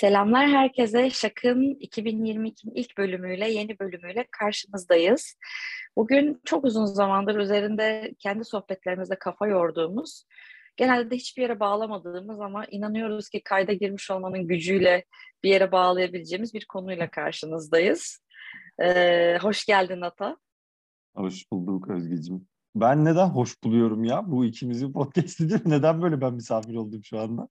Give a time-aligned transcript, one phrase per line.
[0.00, 1.10] Selamlar herkese.
[1.10, 5.36] Şak'ın 2022'nin ilk bölümüyle, yeni bölümüyle karşınızdayız.
[5.96, 10.24] Bugün çok uzun zamandır üzerinde kendi sohbetlerimizde kafa yorduğumuz,
[10.76, 15.04] genelde de hiçbir yere bağlamadığımız ama inanıyoruz ki kayda girmiş olmanın gücüyle
[15.42, 18.20] bir yere bağlayabileceğimiz bir konuyla karşınızdayız.
[18.82, 20.36] Ee, hoş geldin Ata.
[21.16, 22.48] Hoş bulduk Özgeciğim.
[22.74, 24.30] Ben neden hoş buluyorum ya?
[24.30, 25.70] Bu ikimizin podcast'i değil mi?
[25.70, 27.48] Neden böyle ben misafir oldum şu anda?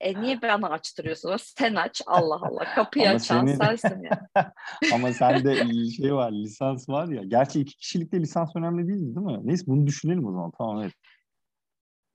[0.00, 1.36] E, niye bana açtırıyorsun?
[1.36, 2.02] Sen aç.
[2.06, 2.64] Allah Allah.
[2.74, 3.56] Kapıyı açan senin...
[3.56, 4.28] sensin ya.
[4.94, 5.54] Ama sende
[5.90, 7.22] şey var, lisans var ya.
[7.22, 9.40] Gerçi iki kişilikte lisans önemli değil değil mi?
[9.42, 10.52] Neyse bunu düşünelim o zaman.
[10.58, 10.92] Tamam evet.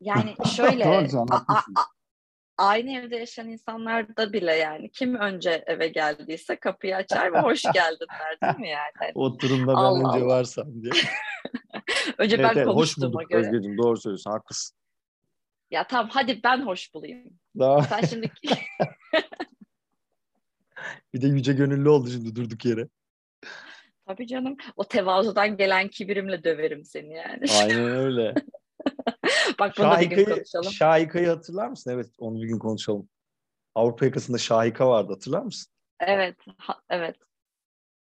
[0.02, 1.00] Yani şöyle a,
[1.30, 1.84] a, a,
[2.58, 8.08] aynı evde yaşayan insanlarda bile yani kim önce eve geldiyse kapıyı açar ve hoş geldin
[8.20, 9.12] der değil mi yani?
[9.16, 10.36] Oturumda ben Allah önce Allah.
[10.36, 10.92] varsam diye.
[12.18, 13.48] önce evet, ben evet, konuştuğuma hoş bulduk, göre.
[13.48, 14.81] Özgeciğim doğru söylüyorsun haklısın.
[15.72, 17.40] Ya tamam hadi ben hoş bulayım.
[17.60, 17.84] Daha...
[17.84, 18.32] Sen şimdi...
[21.14, 22.88] bir de yüce gönüllü oldu şimdi durduk yere.
[24.06, 24.58] Tabii canım.
[24.76, 27.46] O tevazudan gelen kibirimle döverim seni yani.
[27.62, 28.34] Aynen öyle.
[29.60, 30.72] Bak bunu da bir gün konuşalım.
[30.72, 31.92] Şahika'yı hatırlar mısın?
[31.92, 33.10] Evet onu bir gün konuşalım.
[33.76, 35.74] Avrupa yakasında Şahika vardı hatırlar mısın?
[36.00, 36.36] Evet.
[36.58, 37.16] Ha, evet.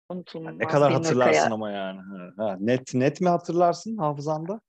[0.08, 0.54] Unutulmaz.
[0.56, 2.00] Ne kadar hatırlarsın ama yani.
[2.36, 4.60] Ha, net net mi hatırlarsın hafızanda?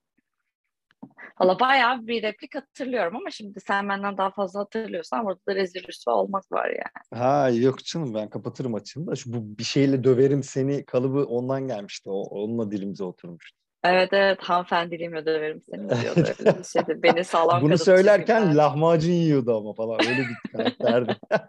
[1.39, 5.87] Valla bayağı bir replik hatırlıyorum ama şimdi sen benden daha fazla hatırlıyorsan burada da rezil
[5.87, 7.21] rüsva olmak var yani.
[7.21, 9.15] Ha yok canım ben kapatırım açını da.
[9.15, 12.09] Şu, bu bir şeyle döverim seni kalıbı ondan gelmişti.
[12.09, 13.57] O, onunla dilimize oturmuştu.
[13.83, 16.63] Evet evet hanımefendiliğimle döverim seni diyordu.
[16.73, 17.03] Şeydi.
[17.03, 21.17] Beni sağlam Bunu söylerken lahmacun yiyordu ama falan öyle bir karakterdi.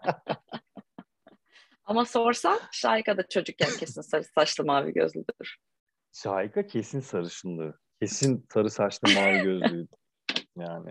[1.85, 5.57] ama sorsan Şahika da çocukken kesin sarı saçlı mavi gözlüdür.
[6.13, 7.79] Şahika kesin sarışınlığı.
[8.01, 9.87] Kesin sarı saçlı mavi gözlüydü.
[10.57, 10.89] Yani.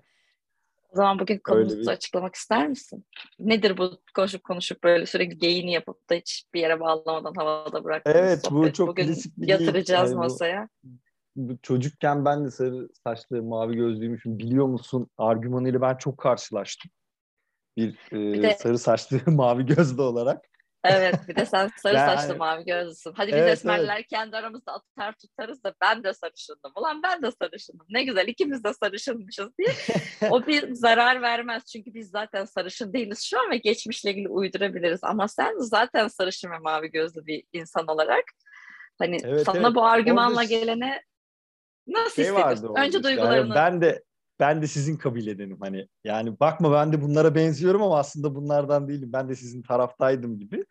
[0.93, 1.87] O zaman bugün konumuzu bir...
[1.87, 3.07] açıklamak ister misin?
[3.39, 8.21] Nedir bu konuşup konuşup böyle sürekli geyini yapıp da hiç bir yere bağlamadan havada bıraktığımız
[8.21, 8.71] Evet sohbet.
[8.71, 10.69] bu çok bugün bir yatıracağız yani masaya.
[10.85, 16.91] Bu, bu, çocukken ben de sarı saçlı mavi gözlüymüşüm biliyor musun argümanıyla ben çok karşılaştım.
[17.77, 18.55] Bir, e, bir de...
[18.55, 20.45] sarı saçlı mavi gözlü olarak.
[20.85, 23.13] Evet bir de sen sarı yani, saçlı mavi gözlüsün.
[23.17, 24.07] Hadi biz evet, esmerler evet.
[24.07, 26.73] kendi aramızda atar tutarız da ben de sarışındım.
[26.77, 27.87] Ulan ben de sarışındım.
[27.91, 29.69] Ne güzel ikimiz de sarışınmışız diye.
[30.31, 31.67] o bir zarar vermez.
[31.67, 35.01] Çünkü biz zaten sarışın değiliz şu an ve geçmişle ilgili uydurabiliriz.
[35.03, 38.25] Ama sen zaten sarışın ve mavi gözlü bir insan olarak
[38.99, 39.75] hani evet, sana evet.
[39.75, 40.45] bu argümanla Orada...
[40.45, 41.03] gelene
[41.87, 42.75] nasıl şey hissediyorsun?
[42.77, 43.37] Önce duygularını.
[43.37, 44.03] Yani ben de
[44.41, 49.13] ben de sizin kabiledenim hani yani bakma ben de bunlara benziyorum ama aslında bunlardan değilim
[49.13, 50.65] ben de sizin taraftaydım gibi.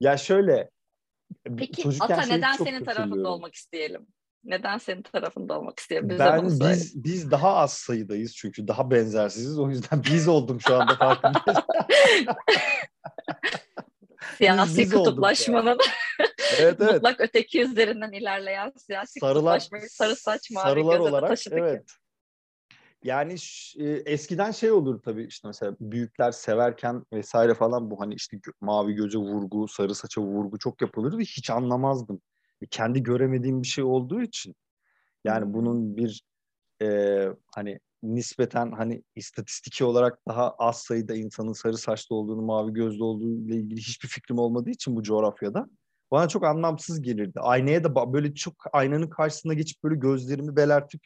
[0.00, 0.70] Ya şöyle
[1.56, 4.06] Peki Ata neden senin tarafında olmak isteyelim?
[4.44, 6.08] Neden senin tarafında olmak isteyelim?
[6.08, 9.58] Bize ben biz biz daha az sayıdayız çünkü daha benzersiziz.
[9.58, 11.58] O yüzden biz oldum şu anda farkındayız.
[14.38, 15.78] siyasi biz, biz kutuplaşmanın
[16.58, 16.92] evet, evet.
[16.94, 21.58] mutlak öteki üzerinden ilerleyen siyasi Sarılar, kutuplaşmayı sarı saç mavi sarılar olarak taşıdık.
[21.58, 21.84] Evet.
[23.04, 23.34] Yani
[23.78, 28.94] e, eskiden şey olur tabii işte mesela büyükler severken vesaire falan bu hani işte mavi
[28.94, 32.20] göze vurgu, sarı saça vurgu çok yapılır ve hiç anlamazdım.
[32.62, 34.54] E, kendi göremediğim bir şey olduğu için.
[35.24, 36.24] Yani bunun bir
[36.82, 43.02] e, hani nispeten hani istatistiki olarak daha az sayıda insanın sarı saçlı olduğunu, mavi gözlü
[43.02, 45.66] olduğu ile ilgili hiçbir fikrim olmadığı için bu coğrafyada
[46.10, 47.40] bana çok anlamsız gelirdi.
[47.40, 51.00] Aynaya da böyle çok aynanın karşısına geçip böyle gözlerimi belertip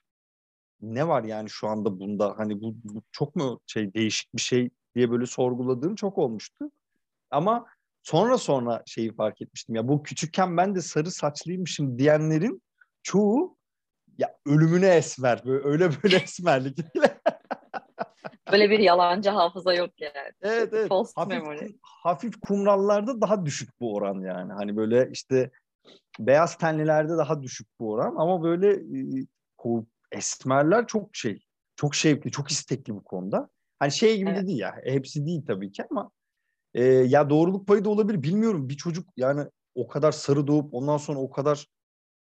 [0.83, 4.71] ne var yani şu anda bunda hani bu, bu çok mu şey değişik bir şey
[4.95, 6.71] diye böyle sorguladığım çok olmuştu.
[7.31, 7.67] Ama
[8.03, 12.63] sonra sonra şeyi fark etmiştim ya bu küçükken ben de sarı saçlıymışım diyenlerin
[13.03, 13.57] çoğu
[14.19, 16.79] ya ölümüne esmer böyle öyle böyle esmerlik.
[18.53, 20.33] Böyle bir yalancı hafıza yok yani.
[20.43, 20.89] Evet evet.
[20.89, 21.77] False hafif, memory.
[21.83, 24.53] hafif kumrallarda daha düşük bu oran yani.
[24.53, 25.51] Hani böyle işte
[26.19, 29.27] beyaz tenlilerde daha düşük bu oran ama böyle e,
[30.19, 31.45] esmerler çok şey,
[31.77, 33.49] çok şevkli, çok istekli bu konuda.
[33.79, 34.43] Hani şey gibi evet.
[34.43, 36.11] de değil ya, hepsi değil tabii ki ama
[36.75, 38.69] e, ya doğruluk payı da olabilir bilmiyorum.
[38.69, 39.45] Bir çocuk yani
[39.75, 41.67] o kadar sarı doğup ondan sonra o kadar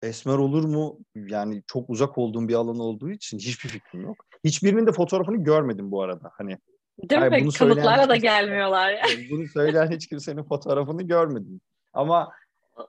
[0.02, 1.00] esmer olur mu?
[1.16, 4.18] Yani çok uzak olduğum bir alan olduğu için hiçbir fikrim yok.
[4.44, 6.32] Hiçbirinin de fotoğrafını görmedim bu arada.
[6.38, 6.58] Hani
[7.04, 7.52] Değil yani mi?
[7.52, 9.04] Kanıtlara da gelmiyorlar ya.
[9.32, 11.62] Bunu söyleyen hiç kimsenin fotoğrafını görmedim.
[11.94, 12.32] Ama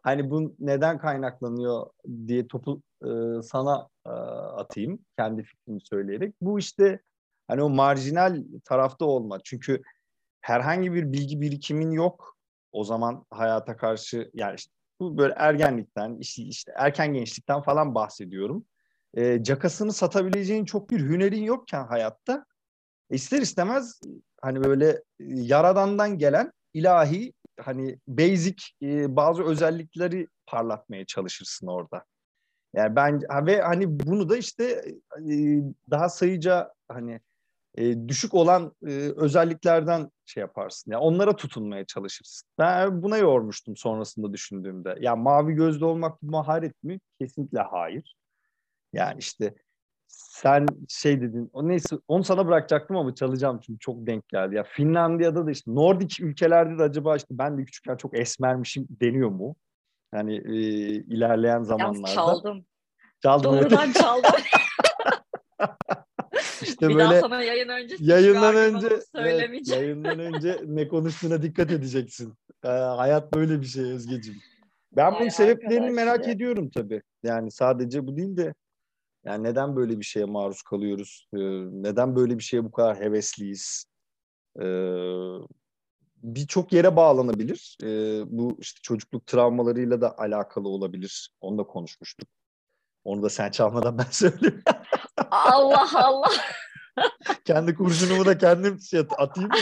[0.02, 1.86] hani bu neden kaynaklanıyor
[2.26, 4.10] diye topu e, sana e,
[4.60, 6.34] atayım kendi fikrimi söyleyerek.
[6.40, 7.00] Bu işte
[7.48, 9.38] hani o marjinal tarafta olma.
[9.44, 9.82] Çünkü
[10.40, 12.36] herhangi bir bilgi birikimin yok.
[12.72, 18.64] O zaman hayata karşı yani işte bu böyle ergenlikten, işte, işte erken gençlikten falan bahsediyorum.
[19.14, 22.46] E, cakasını satabileceğin çok bir hünerin yokken hayatta
[23.10, 24.00] ister istemez
[24.42, 32.04] hani böyle yaradandan gelen ilahi hani basic e, bazı özellikleri parlatmaya çalışırsın orada.
[32.74, 34.84] Yani ben ve hani bunu da işte
[35.30, 35.34] e,
[35.90, 37.20] daha sayıca hani
[37.74, 40.90] e, düşük olan e, özelliklerden şey yaparsın.
[40.90, 42.48] Yani onlara tutunmaya çalışırsın.
[42.58, 44.96] Ben buna yormuştum sonrasında düşündüğümde.
[45.00, 47.00] Ya mavi gözlü olmak bir maharet mi?
[47.20, 48.16] Kesinlikle hayır.
[48.92, 49.54] Yani işte
[50.08, 51.50] sen şey dedin.
[51.52, 54.54] O neyse onu sana bırakacaktım ama çalacağım çünkü çok denk geldi.
[54.54, 59.30] Ya Finlandiya'da da işte Nordik ülkelerde de acaba işte ben de küçükken çok esmermişim deniyor
[59.30, 59.56] mu?
[60.14, 60.56] Yani e,
[60.92, 61.96] ilerleyen zamanlarda.
[61.96, 62.64] Yalnız çaldım.
[63.22, 63.52] Çaldım.
[63.52, 64.30] Doğrudan çaldım.
[66.62, 71.70] İşte bir böyle daha sana yayın öncesi yayından önce evet, yayından önce ne konuştuğuna dikkat
[71.70, 72.34] edeceksin.
[72.64, 74.40] Ee, hayat böyle bir şey Özgeciğim.
[74.92, 76.32] Ben bunun sebeplerini merak ya.
[76.32, 77.02] ediyorum tabii.
[77.22, 78.54] Yani sadece bu değil de
[79.24, 81.28] yani neden böyle bir şeye maruz kalıyoruz?
[81.34, 81.38] Ee,
[81.82, 83.84] neden böyle bir şeye bu kadar hevesliyiz?
[84.60, 84.64] Ee,
[86.22, 87.78] Birçok yere bağlanabilir.
[87.82, 91.30] Ee, bu işte çocukluk travmalarıyla da alakalı olabilir.
[91.40, 92.28] Onu da konuşmuştuk.
[93.04, 94.62] Onu da sen çalmadan ben söyleyeyim.
[95.30, 96.30] Allah Allah.
[97.44, 99.56] Kendi kurşunumu da kendim şey atayım mı?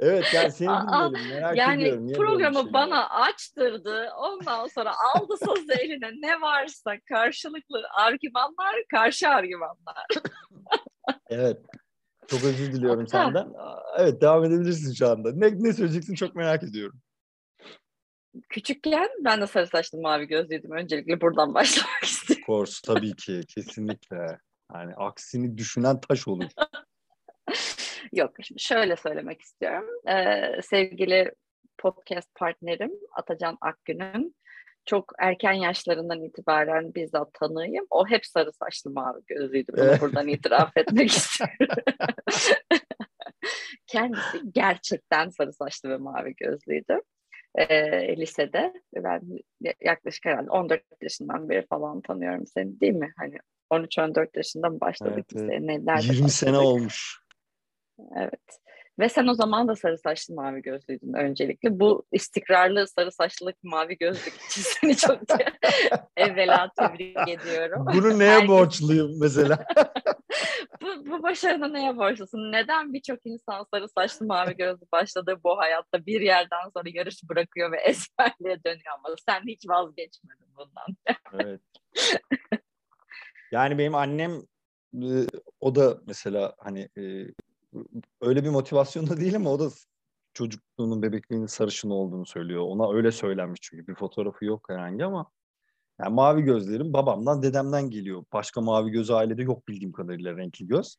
[0.00, 2.08] Evet yani seni dinleyelim merak yani ediyorum.
[2.08, 4.10] Yani programı şey bana açtırdı.
[4.18, 10.06] Ondan sonra aldı sözü eline ne varsa karşılıklı argümanlar, karşı argümanlar.
[11.30, 11.58] evet.
[12.30, 13.52] Çok özür diliyorum senden.
[13.98, 15.32] Evet devam edebilirsin şu anda.
[15.32, 17.00] Ne, ne söyleyeceksin çok merak ediyorum.
[18.48, 20.70] Küçükken ben de sarı saçlı mavi gözlüydüm.
[20.70, 22.44] Öncelikle buradan başlamak istiyorum.
[22.46, 24.38] Course tabii ki kesinlikle.
[24.74, 26.44] Yani aksini düşünen taş olur.
[28.12, 29.86] Yok şimdi şöyle söylemek istiyorum.
[30.08, 31.32] Ee, sevgili
[31.78, 34.36] podcast partnerim Atacan Akgün'ün
[34.86, 37.86] çok erken yaşlarından itibaren bizzat tanıyım.
[37.90, 39.72] O hep sarı saçlı mavi gözlüydü.
[39.76, 41.76] Bunu buradan itiraf etmek istiyorum.
[43.86, 47.00] Kendisi gerçekten sarı saçlı ve mavi gözlüydü
[47.54, 48.72] e, lisede.
[48.96, 49.22] Ben
[49.80, 53.12] yaklaşık herhalde 14 yaşından beri falan tanıyorum seni değil mi?
[53.16, 53.36] Hani
[53.70, 55.50] 13-14 yaşında mı başladık evet?
[55.50, 55.60] Evet.
[55.60, 56.32] Nelerde 20 başladık?
[56.32, 57.20] sene olmuş.
[58.16, 58.60] Evet.
[59.00, 61.80] Ve sen o zaman da sarı saçlı mavi gözlüydün öncelikle.
[61.80, 65.20] Bu istikrarlı sarı saçlılık mavi gözlük için seni çok
[66.16, 67.86] evvela tebrik ediyorum.
[67.94, 68.48] Bunu neye Herkes...
[68.48, 69.64] borçluyum mesela?
[70.82, 72.52] bu, bu başarına neye borçlusun?
[72.52, 77.72] Neden birçok insan sarı saçlı mavi gözlü başladığı bu hayatta bir yerden sonra yarışı bırakıyor
[77.72, 81.16] ve esmerliğe dönüyor ama sen hiç vazgeçmedin bundan.
[81.40, 81.60] evet.
[83.52, 84.42] Yani benim annem
[85.60, 86.88] o da mesela hani
[88.20, 89.70] öyle bir motivasyonda değil ama o da
[90.34, 92.62] çocukluğunun bebekliğinin sarışın olduğunu söylüyor.
[92.62, 95.30] Ona öyle söylenmiş çünkü bir fotoğrafı yok herhangi ama
[96.00, 98.24] yani mavi gözlerim babamdan dedemden geliyor.
[98.32, 100.96] Başka mavi göz ailede yok bildiğim kadarıyla renkli göz.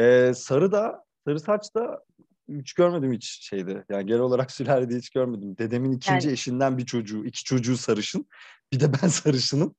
[0.00, 2.04] Ee, sarı da sarı saç da
[2.48, 3.84] hiç görmedim hiç şeyde.
[3.88, 5.58] Yani genel olarak sülalede hiç görmedim.
[5.58, 6.32] Dedemin ikinci yani...
[6.32, 8.26] eşinden bir çocuğu, iki çocuğu sarışın.
[8.72, 9.74] Bir de ben sarışınım.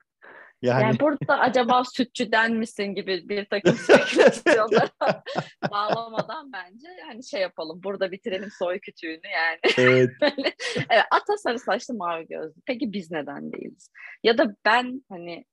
[0.66, 0.84] Yani...
[0.84, 4.90] yani burada acaba sütçüden misin gibi bir takım spekülasyonlara
[5.72, 7.84] bağlamadan bence hani şey yapalım.
[7.84, 9.60] Burada bitirelim soy kütüğünü yani.
[9.78, 10.10] Evet.
[10.90, 12.62] evet ata sarı saçlı mavi gözlü.
[12.66, 13.90] Peki biz neden değiliz?
[14.24, 15.46] Ya da ben hani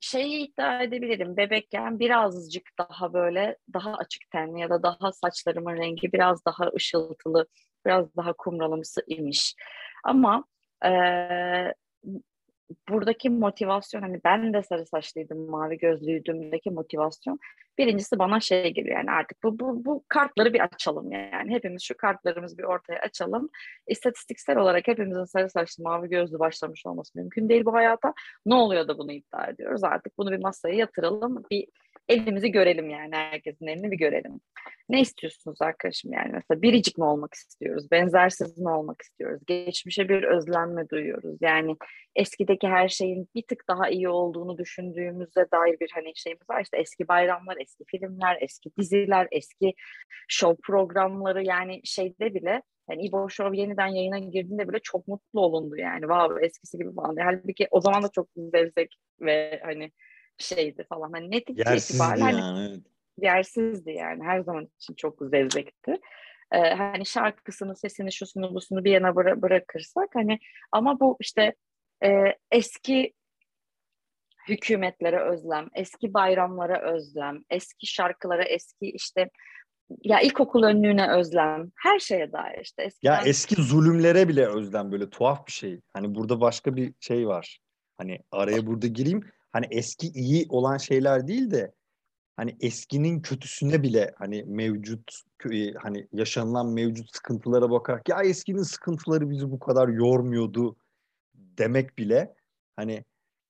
[0.00, 1.36] şeyi iddia edebilirim.
[1.36, 7.46] Bebekken birazcık daha böyle daha açık tenli ya da daha saçlarımın rengi biraz daha ışıltılı,
[7.86, 9.54] biraz daha kumralımsı imiş.
[10.04, 10.44] Ama
[10.84, 10.90] e,
[12.88, 17.38] buradaki motivasyon hani ben de sarı saçlıydım, mavi gözlüydümdeki motivasyon
[17.78, 21.96] birincisi bana şey geliyor yani artık bu, bu, bu kartları bir açalım yani hepimiz şu
[21.96, 23.48] kartlarımızı bir ortaya açalım.
[23.86, 28.14] İstatistiksel olarak hepimizin sarı saçlı, mavi gözlü başlamış olması mümkün değil bu hayata.
[28.46, 31.66] Ne oluyor da bunu iddia ediyoruz artık bunu bir masaya yatıralım bir
[32.08, 34.40] elimizi görelim yani herkesin elini bir görelim.
[34.88, 40.22] Ne istiyorsunuz arkadaşım yani mesela biricik mi olmak istiyoruz, benzersiz mi olmak istiyoruz, geçmişe bir
[40.22, 41.36] özlenme duyuyoruz.
[41.40, 41.76] Yani
[42.16, 46.78] eskideki her şeyin bir tık daha iyi olduğunu düşündüğümüzde dair bir hani şeyimiz var işte
[46.78, 49.74] eski bayramlar, eski filmler, eski diziler, eski
[50.28, 55.76] show programları yani şeyde bile yani İbo Show yeniden yayına girdiğinde bile çok mutlu olundu
[55.76, 56.00] yani.
[56.00, 57.16] Wow eskisi gibi falan.
[57.16, 59.92] Halbuki o zaman da çok zevzek ve hani
[60.38, 61.12] şeydi falan.
[61.12, 62.68] Hani netice Yersizdi itibariyle hani yani.
[62.68, 62.80] Evet.
[63.18, 64.24] yersizdi yani.
[64.24, 65.98] Her zaman için çok zevzekti.
[66.52, 70.38] Ee, hani şarkısını, sesini, şusunu, busunu bir yana bıra- bırakırsak hani
[70.72, 71.54] ama bu işte
[72.04, 73.12] e, eski
[74.48, 79.30] hükümetlere özlem, eski bayramlara özlem, eski şarkılara, eski işte
[80.02, 82.82] ya ilkokul önlüğüne özlem, her şeye dair işte.
[82.82, 83.12] Eskiden...
[83.12, 85.80] Ya eski zulümlere bile özlem böyle tuhaf bir şey.
[85.92, 87.58] Hani burada başka bir şey var.
[87.98, 89.22] Hani araya burada gireyim
[89.54, 91.72] hani eski iyi olan şeyler değil de
[92.36, 95.20] hani eskinin kötüsüne bile hani mevcut
[95.76, 100.76] hani yaşanılan mevcut sıkıntılara bakarak ya eskinin sıkıntıları bizi bu kadar yormuyordu
[101.34, 102.34] demek bile
[102.76, 103.04] hani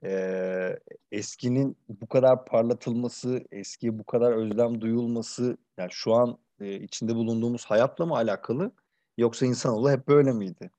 [0.04, 0.78] e,
[1.12, 7.64] eskinin bu kadar parlatılması, eskiye bu kadar özlem duyulması yani şu an e, içinde bulunduğumuz
[7.64, 8.72] hayatla mı alakalı
[9.18, 10.70] yoksa insanoğlu hep böyle miydi?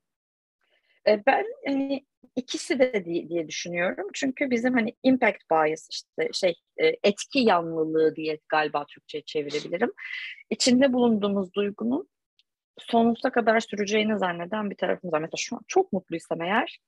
[1.08, 4.06] E, ben hani ikisi de diye, düşünüyorum.
[4.14, 9.92] Çünkü bizim hani impact bias işte şey e, etki yanlılığı diye galiba Türkçe çevirebilirim.
[10.50, 12.08] İçinde bulunduğumuz duygunun
[12.78, 15.20] sonsuza kadar süreceğini zanneden bir tarafımız var.
[15.20, 16.78] Mesela şu an çok mutluysam eğer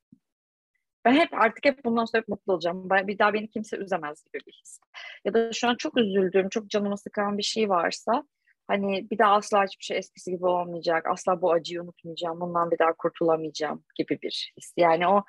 [1.04, 2.90] ben hep artık hep bundan sonra hep mutlu olacağım.
[2.90, 4.80] Bir daha beni kimse üzemez gibi bir his.
[5.24, 8.24] Ya da şu an çok üzüldüğüm, çok canımı sıkan bir şey varsa
[8.68, 11.06] hani bir daha asla hiçbir şey eskisi gibi olmayacak.
[11.06, 12.40] Asla bu acıyı unutmayacağım.
[12.40, 14.72] Bundan bir daha kurtulamayacağım gibi bir his.
[14.76, 15.24] Yani o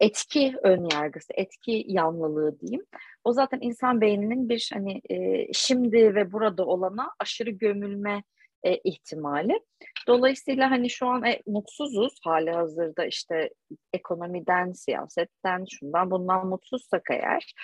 [0.00, 2.86] etki ön yargısı, etki yanlılığı diyeyim.
[3.24, 8.22] O zaten insan beyninin bir hani e, şimdi ve burada olana aşırı gömülme
[8.62, 9.60] e, ihtimali.
[10.08, 13.50] Dolayısıyla hani şu an e, mutsuzuz hali hazırda işte
[13.92, 17.54] ekonomiden, siyasetten, şundan bundan mutsuzsak eğer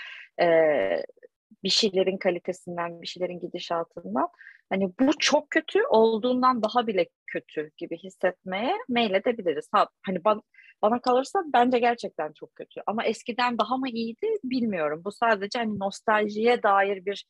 [0.41, 0.49] e,
[1.63, 4.29] bir şeylerin kalitesinden, bir şeylerin gidişatından
[4.71, 9.69] hani bu çok kötü olduğundan daha bile kötü gibi hissetmeye meyledebiliriz.
[9.73, 10.43] Ha, hani bana,
[10.83, 12.81] bana kalırsa bence gerçekten çok kötü.
[12.87, 15.03] Ama eskiden daha mı iyiydi bilmiyorum.
[15.05, 17.27] Bu sadece hani nostaljiye dair bir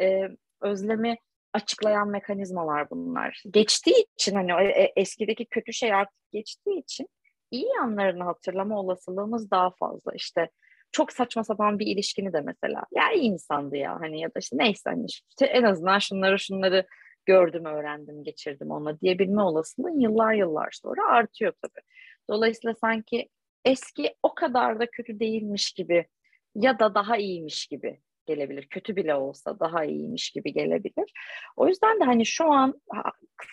[0.00, 0.28] e,
[0.60, 1.16] özlemi
[1.52, 3.42] açıklayan mekanizmalar bunlar.
[3.50, 7.08] Geçtiği için hani e, eskideki kötü şey artık geçtiği için
[7.50, 10.12] iyi yanlarını hatırlama olasılığımız daha fazla.
[10.14, 10.50] İşte
[10.92, 12.82] çok saçma sapan bir ilişkini de mesela.
[12.92, 16.86] Ya iyi insandı ya hani ya da işte neyse hani işte en azından şunları şunları
[17.26, 21.84] gördüm, öğrendim, geçirdim onunla diyebilme olasılığın yıllar yıllar sonra artıyor tabii.
[22.30, 23.28] Dolayısıyla sanki
[23.64, 26.06] eski o kadar da kötü değilmiş gibi
[26.54, 28.66] ya da daha iyiymiş gibi gelebilir.
[28.66, 31.12] Kötü bile olsa daha iyiymiş gibi gelebilir.
[31.56, 32.80] O yüzden de hani şu an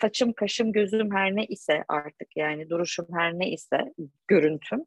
[0.02, 3.94] saçım, kaşım, gözüm her ne ise artık yani duruşum her ne ise
[4.28, 4.86] görüntüm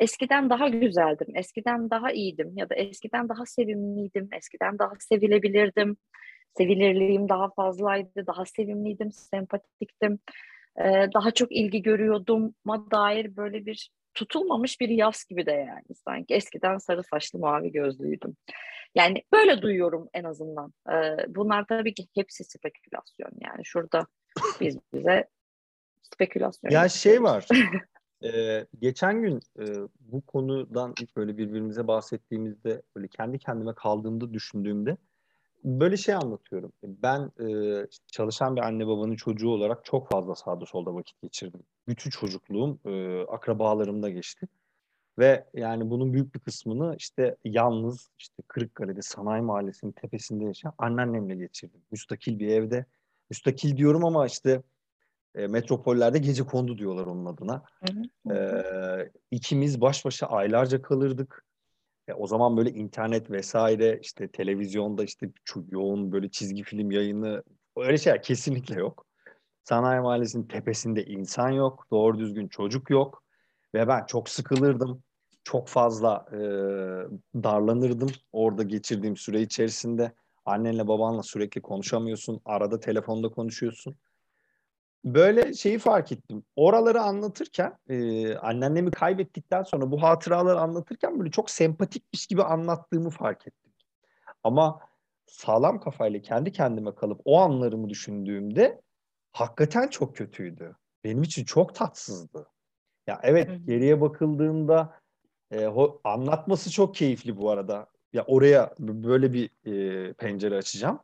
[0.00, 5.96] eskiden daha güzeldim, eskiden daha iyiydim ya da eskiden daha sevimliydim, eskiden daha sevilebilirdim,
[6.58, 10.18] sevilirliğim daha fazlaydı, daha sevimliydim, sempatiktim,
[11.14, 16.34] daha çok ilgi görüyordum ma dair böyle bir tutulmamış bir yaz gibi de yani sanki
[16.34, 18.36] eskiden sarı saçlı mavi gözlüydüm.
[18.94, 20.72] Yani böyle duyuyorum en azından.
[21.28, 24.06] Bunlar tabii ki hepsi spekülasyon yani şurada
[24.60, 25.28] biz bize
[26.02, 26.70] spekülasyon.
[26.70, 27.46] Ya şey var.
[28.24, 29.64] Ee, geçen gün e,
[30.00, 34.96] bu konudan ilk böyle birbirimize bahsettiğimizde böyle kendi kendime kaldığımda düşündüğümde
[35.64, 36.72] böyle şey anlatıyorum.
[36.82, 41.60] Ben e, çalışan bir anne babanın çocuğu olarak çok fazla sağda solda vakit geçirdim.
[41.88, 44.48] Bütün çocukluğum e, akrabalarımda geçti.
[45.18, 51.34] Ve yani bunun büyük bir kısmını işte yalnız işte Kırıkkale'de Sanayi Mahallesi'nin tepesinde yaşayan anneannemle
[51.34, 51.80] geçirdim.
[51.90, 52.84] Müstakil bir evde.
[53.30, 54.62] Müstakil diyorum ama işte
[55.36, 57.62] e, metropollerde gece kondu diyorlar onun adına.
[57.80, 61.44] Hı E, ikimiz baş başa aylarca kalırdık.
[62.08, 67.42] E, o zaman böyle internet vesaire işte televizyonda işte çok yoğun böyle çizgi film yayını
[67.76, 69.06] öyle şeyler kesinlikle yok.
[69.64, 71.86] Sanayi Mahallesi'nin tepesinde insan yok.
[71.90, 73.22] Doğru düzgün çocuk yok.
[73.74, 75.02] Ve ben çok sıkılırdım.
[75.44, 76.38] Çok fazla e,
[77.42, 80.12] darlanırdım orada geçirdiğim süre içerisinde.
[80.44, 82.40] Annenle babanla sürekli konuşamıyorsun.
[82.44, 83.96] Arada telefonda konuşuyorsun
[85.06, 86.44] böyle şeyi fark ettim.
[86.56, 93.46] Oraları anlatırken e, anneannemi kaybettikten sonra bu hatıraları anlatırken böyle çok sempatikmiş gibi anlattığımı fark
[93.46, 93.72] ettim.
[94.44, 94.80] Ama
[95.26, 98.80] sağlam kafayla kendi kendime kalıp o anlarımı düşündüğümde
[99.32, 100.76] hakikaten çok kötüydü.
[101.04, 102.46] Benim için çok tatsızdı.
[103.06, 105.00] Ya evet geriye bakıldığında
[105.50, 107.86] e, ho, anlatması çok keyifli bu arada.
[108.12, 111.00] Ya oraya böyle bir e, pencere açacağım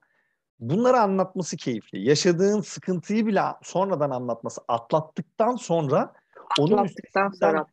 [0.62, 2.08] bunları anlatması keyifli.
[2.08, 6.12] Yaşadığın sıkıntıyı bile sonradan anlatması, atlattıktan sonra
[6.58, 7.64] onun üstesinden,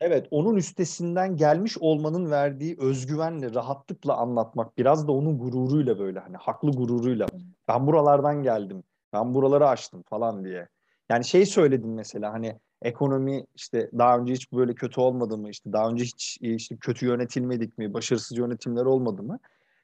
[0.00, 6.36] evet onun üstesinden gelmiş olmanın verdiği özgüvenle, rahatlıkla anlatmak biraz da onun gururuyla böyle hani
[6.36, 7.26] haklı gururuyla
[7.68, 10.68] ben buralardan geldim, ben buraları açtım falan diye.
[11.10, 15.50] Yani şey söyledin mesela hani ekonomi işte daha önce hiç böyle kötü olmadı mı?
[15.50, 17.94] İşte daha önce hiç işte kötü yönetilmedik mi?
[17.94, 19.38] Başarısız yönetimler olmadı mı?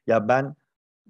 [0.06, 0.54] Ya ben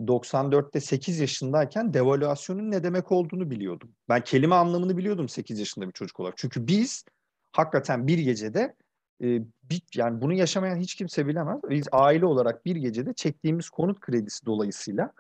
[0.01, 3.91] 94'te 8 yaşındayken devalüasyonun ne demek olduğunu biliyordum.
[4.09, 6.37] Ben kelime anlamını biliyordum 8 yaşında bir çocuk olarak.
[6.37, 7.05] Çünkü biz
[7.53, 8.77] hakikaten bir gecede
[9.25, 9.41] e,
[9.95, 11.61] yani bunu yaşamayan hiç kimse bilemez.
[11.71, 15.13] Biz aile olarak bir gecede çektiğimiz konut kredisi dolayısıyla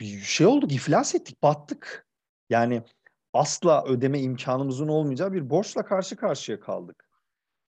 [0.00, 2.06] bir şey olduk, iflas ettik, battık.
[2.50, 2.82] Yani
[3.32, 7.08] asla ödeme imkanımızın olmayacağı bir borçla karşı karşıya kaldık.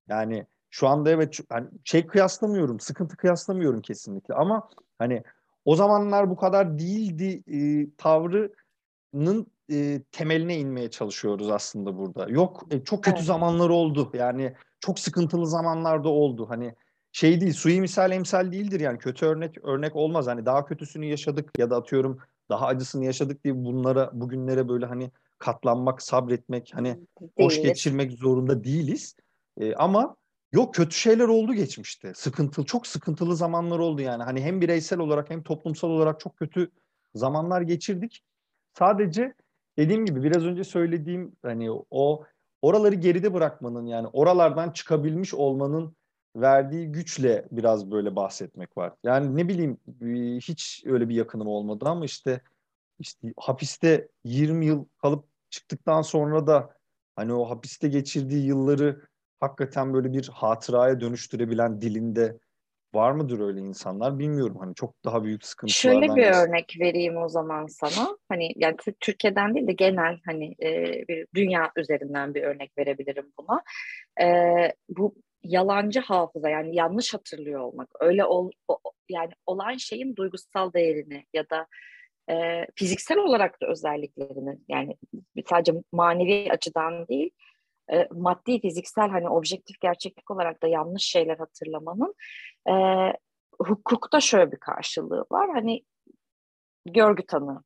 [0.09, 5.23] Yani şu anda evet hani şey kıyaslamıyorum, sıkıntı kıyaslamıyorum kesinlikle ama hani
[5.65, 12.27] o zamanlar bu kadar değildi e, tavrının e, temeline inmeye çalışıyoruz aslında burada.
[12.29, 13.27] Yok e, çok kötü evet.
[13.27, 14.11] zamanlar oldu.
[14.15, 16.47] Yani çok sıkıntılı zamanlarda oldu.
[16.49, 16.75] Hani
[17.13, 20.27] şey değil, suyu misal emsal değildir yani kötü örnek örnek olmaz.
[20.27, 22.19] Hani daha kötüsünü yaşadık ya da atıyorum
[22.49, 27.33] daha acısını yaşadık diye bunlara bugünlere böyle hani katlanmak, sabretmek, hani Değiliz.
[27.39, 29.17] hoş geçirmek zorunda değiliz.
[29.61, 30.17] E, ama
[30.55, 32.15] yok kötü şeyler oldu geçmişte.
[32.15, 34.23] Sıkıntılı, çok sıkıntılı zamanlar oldu yani.
[34.23, 36.71] Hani hem bireysel olarak hem toplumsal olarak çok kötü
[37.15, 38.25] zamanlar geçirdik.
[38.79, 39.35] Sadece
[39.79, 42.25] dediğim gibi biraz önce söylediğim hani o
[42.63, 45.97] oraları geride bırakmanın yani oralardan çıkabilmiş olmanın
[46.37, 48.93] verdiği güçle biraz böyle bahsetmek var.
[49.05, 49.79] Yani ne bileyim
[50.41, 52.41] hiç öyle bir yakınım olmadı ama işte
[52.99, 56.75] işte hapiste 20 yıl kalıp çıktıktan sonra da
[57.17, 59.01] hani o hapiste geçirdiği yılları
[59.41, 62.39] hakikaten böyle bir hatıraya dönüştürebilen dilinde
[62.95, 64.57] var mıdır öyle insanlar bilmiyorum.
[64.61, 66.01] Hani çok daha büyük sıkıntılardan.
[66.01, 68.19] Şöyle bir örnek vereyim o zaman sana.
[68.29, 73.63] Hani yani Türkiye'den değil de genel hani e, bir dünya üzerinden bir örnek verebilirim buna.
[74.21, 74.27] E,
[74.89, 77.89] bu yalancı hafıza yani yanlış hatırlıyor olmak.
[78.01, 81.67] Öyle ol, o, yani olan şeyin duygusal değerini ya da
[82.31, 84.97] e, fiziksel olarak da özelliklerini yani
[85.49, 87.31] sadece manevi açıdan değil
[87.93, 92.15] e, maddi fiziksel hani objektif gerçeklik olarak da yanlış şeyler hatırlamanın
[92.69, 92.75] e,
[93.59, 95.51] hukukta şöyle bir karşılığı var.
[95.55, 95.83] Hani
[96.87, 97.63] görgü tanığı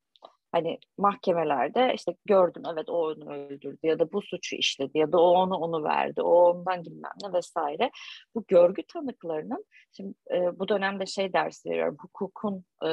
[0.52, 5.21] hani mahkemelerde işte gördüm evet o onu öldürdü ya da bu suçu işledi ya da
[5.21, 7.90] o onu onu verdi o ondan bilmem ne vesaire
[8.35, 9.64] bu görgü tanıklarının
[9.97, 12.88] şimdi e, bu dönemde şey dersi veriyorum hukukun e,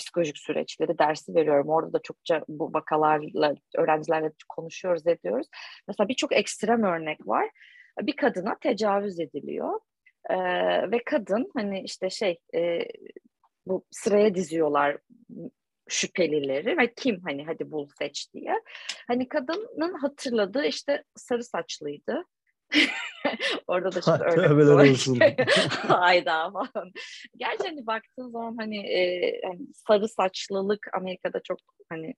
[0.00, 1.68] psikolojik süreçleri dersi veriyorum.
[1.68, 5.46] Orada da çokça bu vakalarla öğrencilerle konuşuyoruz ediyoruz.
[5.88, 7.50] Mesela birçok ekstrem örnek var.
[8.00, 9.80] Bir kadına tecavüz ediliyor.
[10.30, 10.36] Ee,
[10.90, 12.88] ve kadın hani işte şey e,
[13.66, 14.98] bu sıraya diziyorlar
[15.92, 18.54] şüphelileri ve kim hani hadi bul seç diye.
[19.08, 22.24] Hani kadının hatırladığı işte sarı saçlıydı.
[23.66, 25.18] Orada da şimdi örnek olsun.
[25.88, 26.92] Hayda falan.
[27.36, 32.14] Gerçi hani baktığın zaman hani, e, hani sarı saçlılık Amerika'da çok hani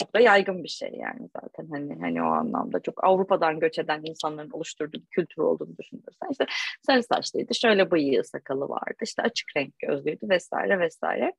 [0.00, 1.68] çok da yaygın bir şey yani zaten.
[1.70, 6.46] Hani hani o anlamda çok Avrupa'dan göç eden insanların oluşturduğu bir kültür olduğunu düşünürsen işte
[6.86, 11.32] sarı saçlıydı şöyle bıyığı sakalı vardı işte açık renk gözlüydü vesaire vesaire.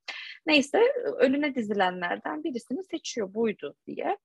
[0.46, 0.80] Neyse
[1.20, 4.18] önüne dizilenlerden birisini seçiyor buydu diye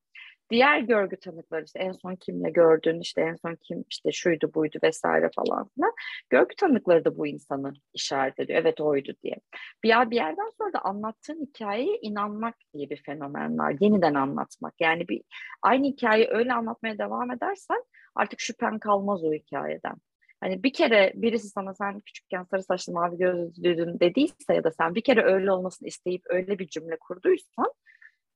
[0.50, 4.78] diğer görgü tanıkları işte en son kimle gördün işte en son kim işte şuydu buydu
[4.82, 5.92] vesaire falan filan.
[6.30, 8.60] Görgü tanıkları da bu insanı işaret ediyor.
[8.60, 9.36] Evet oydu diye.
[9.84, 13.76] Bir, bir yerden sonra da anlattığın hikayeye inanmak diye bir fenomen var.
[13.80, 14.74] Yeniden anlatmak.
[14.80, 15.22] Yani bir
[15.62, 17.84] aynı hikayeyi öyle anlatmaya devam edersen
[18.14, 19.96] artık şüphen kalmaz o hikayeden.
[20.40, 24.94] Hani bir kere birisi sana sen küçükken sarı saçlı mavi gözlüydün dediyse ya da sen
[24.94, 27.72] bir kere öyle olmasını isteyip öyle bir cümle kurduysan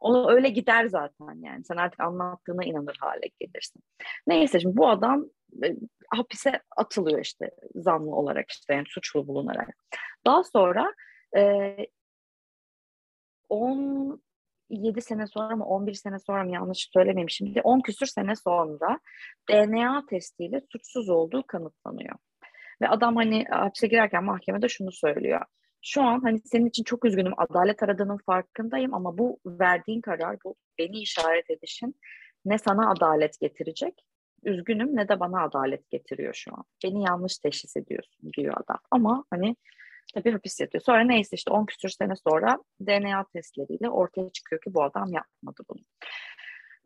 [0.04, 1.64] onu öyle gider zaten yani.
[1.64, 3.82] Sen artık anlattığına inanır hale gelirsin.
[4.26, 5.24] Neyse şimdi bu adam
[5.64, 5.76] e,
[6.08, 9.68] hapise atılıyor işte zanlı olarak işte yani suçlu bulunarak.
[10.26, 10.94] Daha sonra
[11.36, 11.76] e,
[13.48, 14.18] 17
[15.00, 19.00] sene sonra mı 11 sene sonra mı yanlış söylemeyeyim şimdi 10 küsür sene sonra
[19.50, 22.16] DNA testiyle suçsuz olduğu kanıtlanıyor.
[22.82, 25.40] Ve adam hani hapse girerken mahkemede şunu söylüyor
[25.84, 30.56] şu an hani senin için çok üzgünüm adalet aradığının farkındayım ama bu verdiğin karar bu
[30.78, 31.94] beni işaret edişin
[32.44, 34.04] ne sana adalet getirecek
[34.44, 36.64] üzgünüm ne de bana adalet getiriyor şu an.
[36.84, 38.78] Beni yanlış teşhis ediyorsun diyor adam.
[38.90, 39.56] Ama hani
[40.14, 40.82] tabii hapis yatıyor.
[40.82, 45.62] Sonra neyse işte 10 küsur sene sonra DNA testleriyle ortaya çıkıyor ki bu adam yapmadı
[45.70, 45.80] bunu.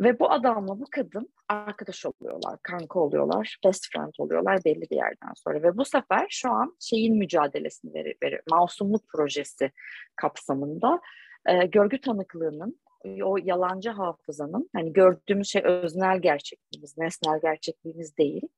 [0.00, 5.32] Ve bu adamla bu kadın arkadaş oluyorlar, kanka oluyorlar, best friend oluyorlar belli bir yerden
[5.36, 5.62] sonra.
[5.62, 9.72] Ve bu sefer şu an şeyin mücadelesini verir, verir masumluk projesi
[10.16, 11.00] kapsamında
[11.46, 12.80] e, görgü tanıklığının,
[13.22, 18.48] o yalancı hafızanın, hani gördüğümüz şey öznel gerçekliğimiz, nesnel gerçekliğimiz değil.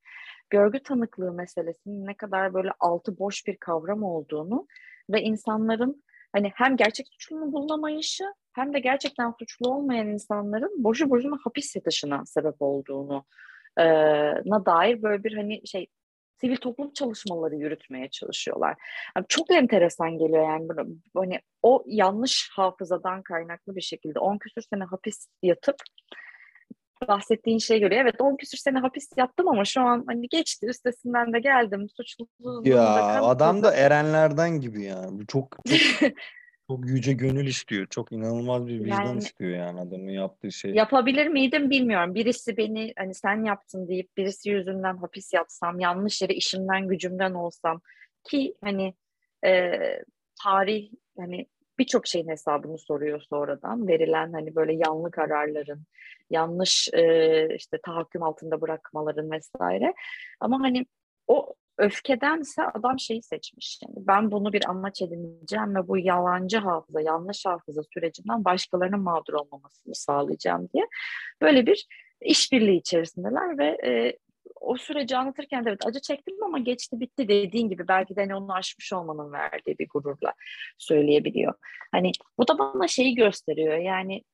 [0.50, 4.66] Görgü tanıklığı meselesinin ne kadar böyle altı boş bir kavram olduğunu
[5.10, 11.36] ve insanların hani hem gerçek suçlunun bulunamayışı hem de gerçekten suçlu olmayan insanların boşu boşuna
[11.44, 13.24] hapis yatışına sebep olduğunu
[13.76, 13.84] e,
[14.44, 15.86] na dair böyle bir hani şey
[16.40, 18.76] sivil toplum çalışmaları yürütmeye çalışıyorlar.
[19.16, 20.68] Yani çok enteresan geliyor yani
[21.16, 25.76] hani o yanlış hafızadan kaynaklı bir şekilde 10 küsür sene hapis yatıp
[27.08, 27.94] bahsettiğin şeye göre.
[27.94, 31.86] Evet 10 küsür sene hapis yattım ama şu an hani geçti üstesinden de geldim.
[31.96, 36.12] Suçluluğum ya da adam da erenlerden gibi yani çok çok
[36.70, 37.86] çok yüce gönül istiyor.
[37.86, 40.74] Çok inanılmaz bir vicdan yani, istiyor yani adamın yaptığı şey.
[40.74, 42.14] Yapabilir miydim bilmiyorum.
[42.14, 47.80] Birisi beni hani sen yaptın deyip birisi yüzünden hapis yatsam yanlış yere işimden gücümden olsam
[48.24, 48.94] ki hani
[49.46, 49.72] e,
[50.44, 51.46] tarih hani
[51.80, 53.88] birçok şeyin hesabını soruyor sonradan.
[53.88, 55.82] Verilen hani böyle yanlı kararların,
[56.30, 59.94] yanlış e, işte tahakküm altında bırakmaların vesaire.
[60.40, 60.86] Ama hani
[61.26, 63.80] o öfkedense adam şeyi seçmiş.
[63.82, 69.32] Yani ben bunu bir amaç edineceğim ve bu yalancı hafıza, yanlış hafıza sürecinden başkalarının mağdur
[69.32, 70.86] olmamasını sağlayacağım diye
[71.42, 71.86] böyle bir
[72.20, 74.18] işbirliği içerisindeler ve e,
[74.60, 78.54] o süreci anlatırken evet acı çektim ama geçti bitti dediğin gibi belki de hani onu
[78.54, 80.34] aşmış olmanın verdiği bir gururla
[80.78, 81.54] söyleyebiliyor.
[81.92, 84.24] Hani bu da bana şeyi gösteriyor yani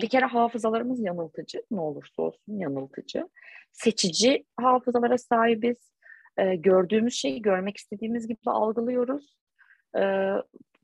[0.00, 3.28] bir kere hafızalarımız yanıltıcı ne olursa olsun yanıltıcı.
[3.72, 5.92] Seçici hafızalara sahibiz.
[6.36, 9.36] E, gördüğümüz şeyi görmek istediğimiz gibi algılıyoruz.
[9.96, 10.02] E,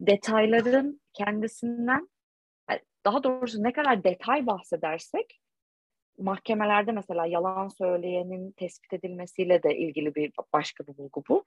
[0.01, 2.09] detayların kendisinden
[3.05, 5.41] daha doğrusu ne kadar detay bahsedersek
[6.19, 11.45] mahkemelerde mesela yalan söyleyenin tespit edilmesiyle de ilgili bir başka bir bulgu bu.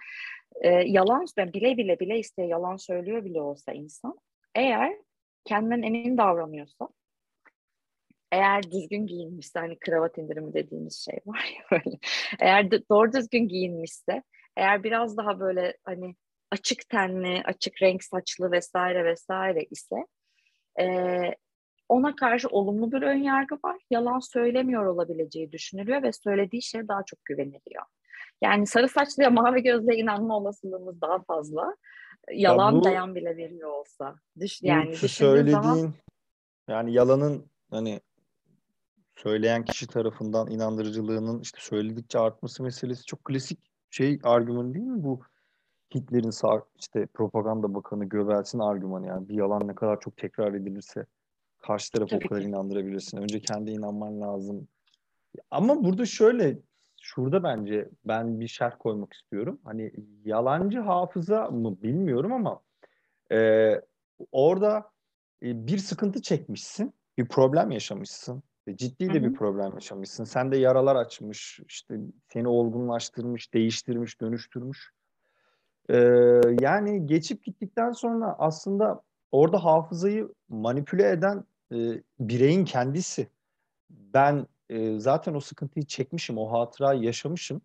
[0.61, 4.17] Ee, yalan yani bile bile bile isteye yalan söylüyor bile olsa insan
[4.55, 4.97] eğer
[5.45, 6.89] kendinden emin davranıyorsa
[8.31, 11.97] eğer düzgün giyinmişse hani kravat indirimi dediğimiz şey var ya böyle
[12.39, 14.23] eğer doğru düzgün giyinmişse
[14.57, 16.15] eğer biraz daha böyle hani
[16.51, 19.95] açık tenli açık renk saçlı vesaire vesaire ise
[20.79, 20.85] e,
[21.91, 23.77] ona karşı olumlu bir ön yargı var.
[23.89, 27.83] Yalan söylemiyor olabileceği düşünülüyor ve söylediği şeye daha çok güveniliyor.
[28.41, 31.75] Yani sarı saçlıya mavi gözle inanma olasılığımız daha fazla.
[32.33, 34.15] Yalan ya bu, dayan bile veriyor olsa.
[34.39, 35.93] Düş, yani söylediğin zaman...
[36.67, 38.01] yani yalanın hani
[39.15, 45.21] söyleyen kişi tarafından inandırıcılığının işte söyledikçe artması meselesi çok klasik şey argüman değil mi bu?
[45.95, 51.05] Hitler'in sağ işte propaganda bakanı Göbels'in argümanı yani bir yalan ne kadar çok tekrar edilirse
[51.61, 52.47] karşı tarafı Tabii o kadar ki.
[52.49, 53.17] inandırabilirsin.
[53.17, 54.67] Önce kendi inanman lazım.
[55.51, 56.57] Ama burada şöyle
[57.01, 59.59] şurada bence ben bir şerh koymak istiyorum.
[59.63, 59.91] Hani
[60.25, 62.61] yalancı hafıza mı bilmiyorum ama
[63.31, 63.71] e,
[64.31, 64.91] orada
[65.43, 68.43] e, bir sıkıntı çekmişsin, bir problem yaşamışsın.
[68.75, 70.23] Ciddi de bir problem yaşamışsın.
[70.23, 71.99] Sen de yaralar açmış, işte
[72.33, 74.91] seni olgunlaştırmış, değiştirmiş, dönüştürmüş.
[75.89, 83.27] Ee, yani geçip gittikten sonra aslında orada hafızayı manipüle eden e, bireyin kendisi.
[83.89, 87.61] Ben e, zaten o sıkıntıyı çekmişim, o hatırayı yaşamışım.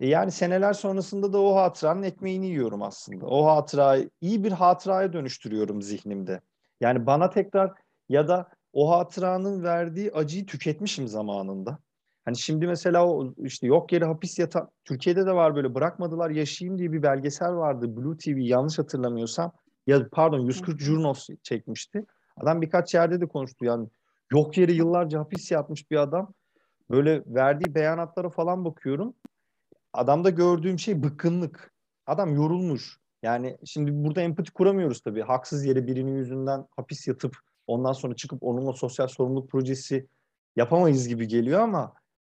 [0.00, 3.26] E, yani seneler sonrasında da o hatıranın ekmeğini yiyorum aslında.
[3.26, 6.40] O hatırayı iyi bir hatıraya dönüştürüyorum zihnimde.
[6.80, 7.72] Yani bana tekrar
[8.08, 11.78] ya da o hatıranın verdiği acıyı tüketmişim zamanında.
[12.24, 16.78] Hani şimdi mesela o işte yok yere hapis yatan Türkiye'de de var böyle bırakmadılar yaşayayım
[16.78, 19.52] diye bir belgesel vardı Blue TV yanlış hatırlamıyorsam
[19.86, 22.06] ya pardon 140 Jurnos çekmişti.
[22.36, 23.88] Adam birkaç yerde de konuştu yani
[24.32, 26.32] yok yere yıllarca hapis yatmış bir adam.
[26.90, 29.14] Böyle verdiği beyanatlara falan bakıyorum.
[29.92, 31.72] Adamda gördüğüm şey bıkkınlık.
[32.06, 32.98] Adam yorulmuş.
[33.22, 35.22] Yani şimdi burada empati kuramıyoruz tabii.
[35.22, 40.06] Haksız yere birinin yüzünden hapis yatıp ondan sonra çıkıp onunla sosyal sorumluluk projesi
[40.56, 41.94] yapamayız gibi geliyor ama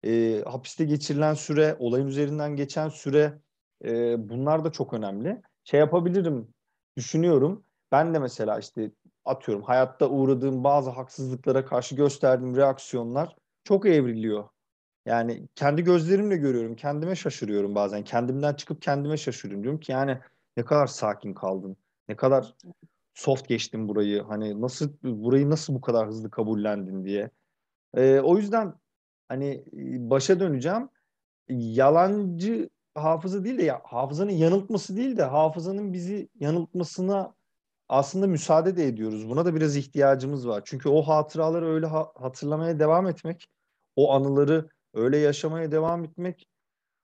[0.06, 3.40] e, hapiste geçirilen süre, olayın üzerinden geçen süre
[3.86, 5.42] e, bunlar da çok önemli.
[5.64, 6.48] Şey yapabilirim,
[6.98, 7.64] düşünüyorum.
[7.92, 8.92] Ben de mesela işte
[9.30, 14.50] atıyorum hayatta uğradığım bazı haksızlıklara karşı gösterdiğim reaksiyonlar çok evriliyor.
[15.06, 16.76] Yani kendi gözlerimle görüyorum.
[16.76, 18.04] Kendime şaşırıyorum bazen.
[18.04, 19.64] Kendimden çıkıp kendime şaşırıyorum.
[19.64, 20.20] Diyorum ki yani
[20.58, 21.78] ne kadar sakin kaldın.
[22.10, 22.56] Ne kadar
[23.14, 24.22] soft geçtin burayı.
[24.24, 27.30] Hani nasıl burayı nasıl bu kadar hızlı kabullendin diye.
[27.96, 28.74] Ee, o yüzden
[29.28, 29.64] hani
[30.10, 30.90] başa döneceğim.
[31.50, 37.34] Yalancı hafıza değil de ya, hafızanın yanıltması değil de hafızanın bizi yanıltmasına
[37.90, 39.30] aslında müsaade de ediyoruz.
[39.30, 40.62] Buna da biraz ihtiyacımız var.
[40.66, 43.48] Çünkü o hatıraları öyle ha- hatırlamaya devam etmek,
[43.96, 46.48] o anıları öyle yaşamaya devam etmek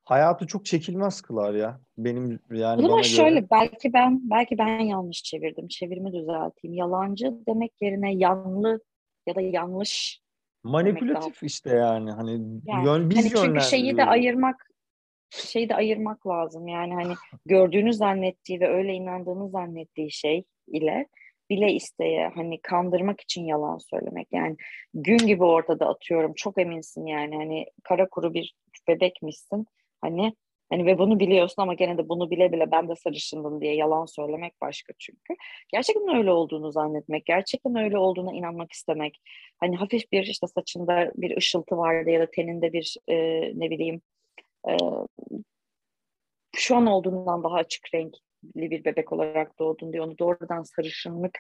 [0.04, 1.80] hayatı çok çekilmez kılar ya.
[1.98, 3.48] Benim yani zaman şöyle göre...
[3.52, 5.68] belki ben belki ben yanlış çevirdim.
[5.68, 6.74] Çevirimi düzelteyim.
[6.74, 8.82] Yalancı demek yerine yanlı
[9.28, 10.24] ya da yanlış
[10.64, 12.32] manipülatif işte yani hani
[12.66, 14.68] yani, yön biz hani çünkü şeyi de ayırmak
[15.30, 16.68] şeyi de ayırmak lazım.
[16.68, 17.14] Yani hani
[17.46, 21.08] gördüğünü zannettiği ve öyle inandığını zannettiği şey ile
[21.50, 24.28] bile isteye hani kandırmak için yalan söylemek.
[24.32, 24.56] Yani
[24.94, 28.56] gün gibi ortada atıyorum çok eminsin yani hani kara kuru bir
[28.88, 29.66] bebekmişsin.
[30.02, 30.34] Hani
[30.74, 34.06] Hani ve bunu biliyorsun ama gene de bunu bile bile ben de sarışındım diye yalan
[34.06, 35.34] söylemek başka çünkü.
[35.74, 39.22] Gerçekten öyle olduğunu zannetmek, gerçekten öyle olduğuna inanmak istemek.
[39.58, 43.16] Hani hafif bir işte saçında bir ışıltı vardı ya da teninde bir e,
[43.60, 44.02] ne bileyim
[44.70, 44.78] e,
[46.56, 48.20] şu an olduğundan daha açık renkli
[48.56, 51.40] bir bebek olarak doğdun diye onu doğrudan sarışınlık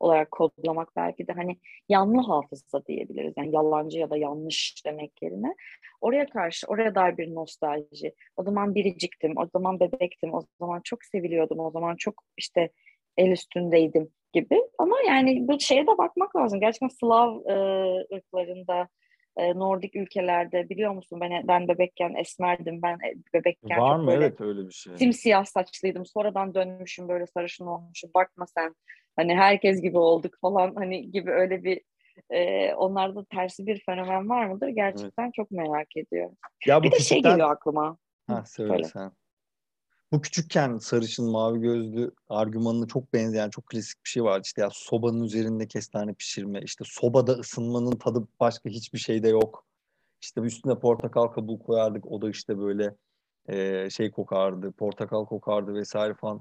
[0.00, 1.56] olarak kodlamak belki de hani
[1.88, 3.34] yanlı hafıza diyebiliriz.
[3.36, 5.54] Yani yalancı ya da yanlış demek yerine.
[6.00, 8.14] Oraya karşı, oraya dair bir nostalji.
[8.36, 12.70] O zaman biriciktim, o zaman bebektim, o zaman çok seviliyordum, o zaman çok işte
[13.16, 14.62] el üstündeydim gibi.
[14.78, 16.60] Ama yani bu şeye de bakmak lazım.
[16.60, 17.54] Gerçekten Slav e,
[18.14, 18.88] ırklarında
[19.36, 24.24] e, Nordik ülkelerde biliyor musun ben ben bebekken esmerdim ben e, bebekken Var mı böyle
[24.24, 24.96] evet öyle bir şey.
[24.96, 28.74] simsiyah saçlıydım sonradan dönmüşüm böyle sarışın olmuşum bakma sen
[29.16, 31.80] hani herkes gibi olduk falan hani gibi öyle bir
[32.30, 35.34] e, onlarda tersi bir fenomen var mıdır gerçekten evet.
[35.34, 36.36] çok merak ediyorum.
[36.66, 37.96] Ya bu bir de şey geliyor aklıma.
[38.26, 39.12] Ha söyle sen.
[40.12, 44.40] Bu küçükken sarışın mavi gözlü argümanına çok benzeyen çok klasik bir şey var.
[44.44, 49.66] İşte ya sobanın üzerinde kestane pişirme, işte sobada ısınmanın tadı başka hiçbir şeyde yok.
[50.20, 52.06] İşte üstüne portakal kabuğu koyardık.
[52.06, 52.94] O da işte böyle
[53.48, 56.40] e, şey kokardı, portakal kokardı vesaire falan.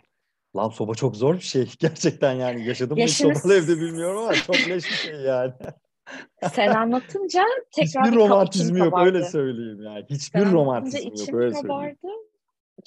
[0.55, 1.71] Lan soba çok zor bir şey.
[1.79, 3.41] Gerçekten yani yaşadım mı Yaşınız...
[3.41, 5.53] sobalı evde bilmiyorum ama çok leş bir şey yani.
[6.53, 7.43] Sen anlatınca
[7.75, 10.05] tekrar Hiçbir romantizmi yok öyle söyleyeyim yani.
[10.09, 12.18] Hiçbir Sen romantizmi yok öyle söyleyeyim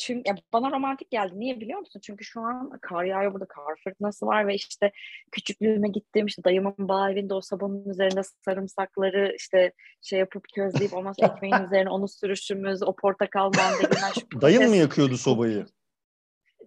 [0.03, 1.33] çünkü ya bana romantik geldi.
[1.37, 2.01] Niye biliyor musun?
[2.01, 4.93] Çünkü şu an kar yağıyor burada kar fırtınası var ve işte
[5.33, 11.13] küçüklüğüme gittim işte dayımın bağ evinde o sabunun üzerinde sarımsakları işte şey yapıp közleyip ondan
[11.13, 14.11] sonra ekmeğin üzerine onu sürüşümüz o portakal mandalina.
[14.41, 15.67] Dayın mı yakıyordu sobayı?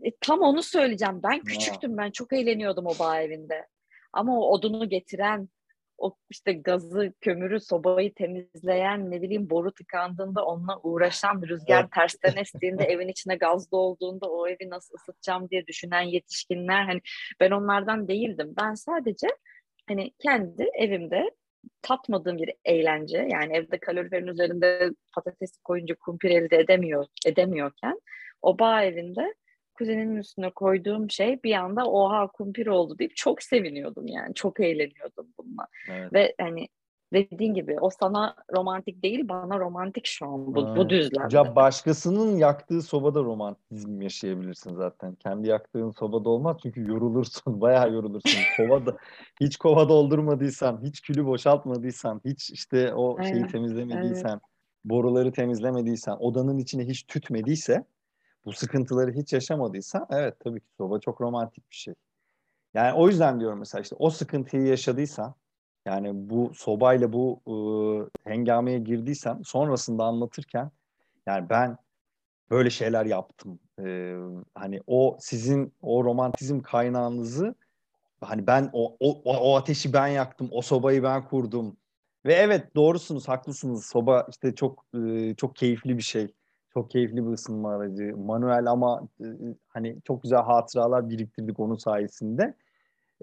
[0.03, 1.19] E, tam onu söyleyeceğim.
[1.23, 3.67] Ben küçüktüm ben çok eğleniyordum o bağ evinde.
[4.13, 5.49] Ama o odunu getiren
[5.97, 11.91] o işte gazı, kömürü, sobayı temizleyen, ne bileyim boru tıkandığında onunla uğraşan, rüzgar evet.
[11.91, 17.01] tersten estiğinde, evin içine gaz dolduğunda o evi nasıl ısıtacağım diye düşünen yetişkinler hani
[17.39, 18.53] ben onlardan değildim.
[18.61, 19.27] Ben sadece
[19.87, 21.31] hani kendi evimde
[21.81, 27.99] tatmadığım bir eğlence yani evde kaloriferin üzerinde patates koyunca kumpir elde edemiyor edemiyorken
[28.41, 29.35] o bağ evinde
[29.75, 34.33] kuzenimin üstüne koyduğum şey bir anda oha kumpir oldu deyip çok seviniyordum yani.
[34.33, 35.67] Çok eğleniyordum bununla.
[35.89, 36.13] Evet.
[36.13, 36.67] Ve hani
[37.13, 41.37] dediğin gibi o sana romantik değil bana romantik şu an bu, bu düzlemde.
[41.37, 45.15] Ya başkasının yaktığı sobada romantizm yaşayabilirsin zaten.
[45.15, 47.43] Kendi yaktığın sobada olmaz çünkü yorulursun.
[47.61, 48.39] Bayağı yorulursun.
[48.57, 48.97] kovada
[49.41, 53.51] hiç kova doldurmadıysan, hiç külü boşaltmadıysan, hiç işte o şeyi evet.
[53.51, 54.41] temizlemediysen, evet.
[54.85, 57.85] boruları temizlemediysen, odanın içine hiç tütmediyse
[58.45, 61.93] bu sıkıntıları hiç yaşamadıysa evet tabii ki soba çok romantik bir şey.
[62.73, 65.35] Yani o yüzden diyorum mesela işte o sıkıntıyı yaşadıysan
[65.85, 67.53] yani bu sobayla bu e,
[68.29, 70.71] hengameye girdiysen sonrasında anlatırken
[71.25, 71.77] yani ben
[72.49, 73.59] böyle şeyler yaptım.
[73.79, 74.15] E,
[74.55, 77.55] hani o sizin o romantizm kaynağınızı
[78.21, 81.77] hani ben o, o, o ateşi ben yaktım, o sobayı ben kurdum.
[82.25, 83.85] Ve evet doğrusunuz, haklısınız.
[83.85, 86.33] Soba işte çok e, çok keyifli bir şey.
[86.75, 88.17] Çok keyifli bir ısınma aracı.
[88.17, 89.25] Manuel ama e,
[89.67, 92.55] hani çok güzel hatıralar biriktirdik onun sayesinde.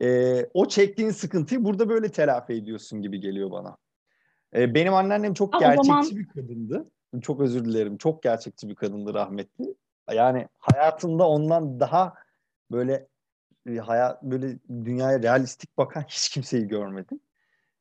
[0.02, 3.76] E, o çektiğin sıkıntıyı burada böyle telafi ediyorsun gibi geliyor bana.
[4.56, 6.04] E, benim anneannem çok gerçekçi zaman...
[6.10, 6.90] bir kadındı.
[7.22, 7.96] Çok özür dilerim.
[7.96, 9.74] Çok gerçekçi bir kadındı rahmetli.
[10.12, 12.14] Yani hayatımda ondan daha
[12.70, 13.08] böyle
[13.66, 17.20] e, hayat böyle dünyaya realistik bakan hiç kimseyi görmedim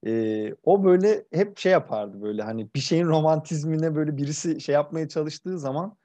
[0.05, 5.07] e, o böyle hep şey yapardı böyle hani bir şeyin romantizmine böyle birisi şey yapmaya
[5.07, 5.97] çalıştığı zaman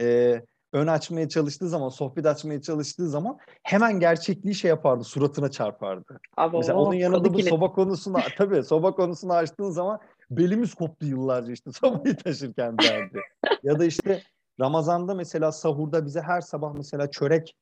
[0.00, 0.40] e,
[0.72, 6.20] ön açmaya çalıştığı zaman sohbet açmaya çalıştığı zaman hemen gerçekliği şey yapardı suratına çarpardı.
[6.36, 11.52] Abi, Mesela onun yanında bu soba konusunu tabii soba konusunu açtığın zaman belimiz koptu yıllarca
[11.52, 13.20] işte sobayı taşırken derdi.
[13.62, 14.22] ya da işte
[14.60, 17.54] Ramazan'da mesela sahurda bize her sabah mesela çörek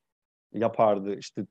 [0.52, 1.46] yapardı işte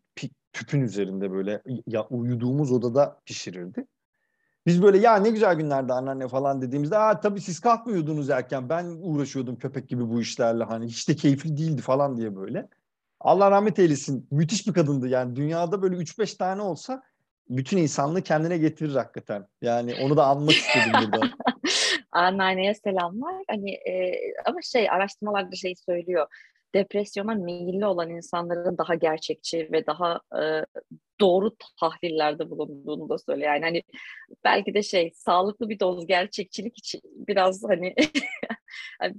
[0.53, 3.85] tüpün üzerinde böyle ya uyuduğumuz odada pişirirdi.
[4.65, 8.85] Biz böyle ya ne güzel günlerde anneanne falan dediğimizde aa tabii siz kalkmıyordunuz erken ben
[9.01, 12.67] uğraşıyordum köpek gibi bu işlerle hani hiç de keyifli değildi falan diye böyle.
[13.19, 17.03] Allah rahmet eylesin müthiş bir kadındı yani dünyada böyle 3-5 tane olsa
[17.49, 19.47] bütün insanlığı kendine getirir hakikaten.
[19.61, 21.27] Yani onu da anmak istedim burada.
[22.11, 23.35] Anneanneye selamlar.
[23.47, 24.13] Hani e,
[24.45, 26.27] ama şey araştırmalarda şey söylüyor
[26.73, 30.65] depresyona meyilli olan insanların daha gerçekçi ve daha e,
[31.21, 33.53] doğru tahlillerde bulunduğunu da söylüyor.
[33.53, 33.83] Yani hani
[34.43, 37.95] belki de şey sağlıklı bir doz gerçekçilik için biraz hani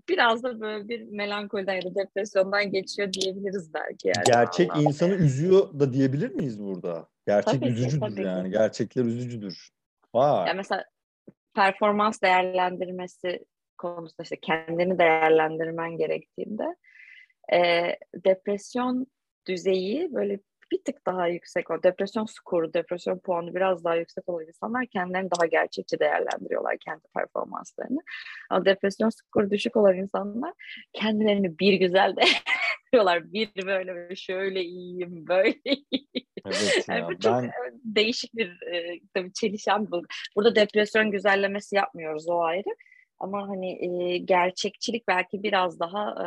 [0.09, 4.09] biraz da böyle bir melankoliden ya da depresyondan geçiyor diyebiliriz belki.
[4.09, 4.83] Yani Gerçek Allah.
[4.83, 7.09] insanı üzüyor da diyebilir miyiz burada?
[7.27, 8.45] Gerçek tabii üzücüdür ki, yani.
[8.45, 8.59] Ki.
[8.59, 9.71] Gerçekler üzücüdür.
[10.15, 10.49] Vay.
[10.49, 10.85] Yani mesela
[11.55, 13.45] performans değerlendirmesi
[13.79, 16.77] konusunda işte kendini değerlendirmen gerektiğinde
[17.53, 17.83] e,
[18.15, 19.07] depresyon
[19.47, 20.39] düzeyi böyle
[20.73, 25.31] bir tık daha yüksek o depresyon skoru, depresyon puanı biraz daha yüksek olan insanlar kendilerini
[25.31, 28.01] daha gerçekçi değerlendiriyorlar kendi performanslarını.
[28.51, 30.53] Ama depresyon skoru düşük olan insanlar
[30.93, 32.17] kendilerini bir güzel
[32.93, 33.33] değerlendiriyorlar.
[33.33, 36.27] Bir böyle şöyle iyiyim, böyle iyiyim.
[36.47, 37.53] Evet ya, yani bu çok ben...
[37.85, 40.03] değişik bir e, tabii çelişen bu.
[40.37, 42.77] Burada depresyon güzellemesi yapmıyoruz o ayrı.
[43.19, 46.27] Ama hani e, gerçekçilik belki biraz daha e,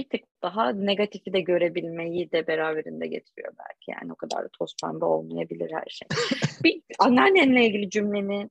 [0.00, 3.90] bir tık daha negatifi de görebilmeyi de beraberinde getiriyor belki.
[4.00, 6.08] Yani o kadar da toz pembe olmayabilir her şey.
[6.64, 8.50] bir anneannenle ilgili cümleni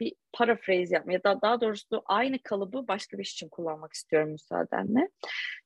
[0.00, 4.30] bir paraphrase yapmaya ya da daha doğrusu aynı kalıbı başka bir iş için kullanmak istiyorum
[4.30, 5.08] müsaadenle.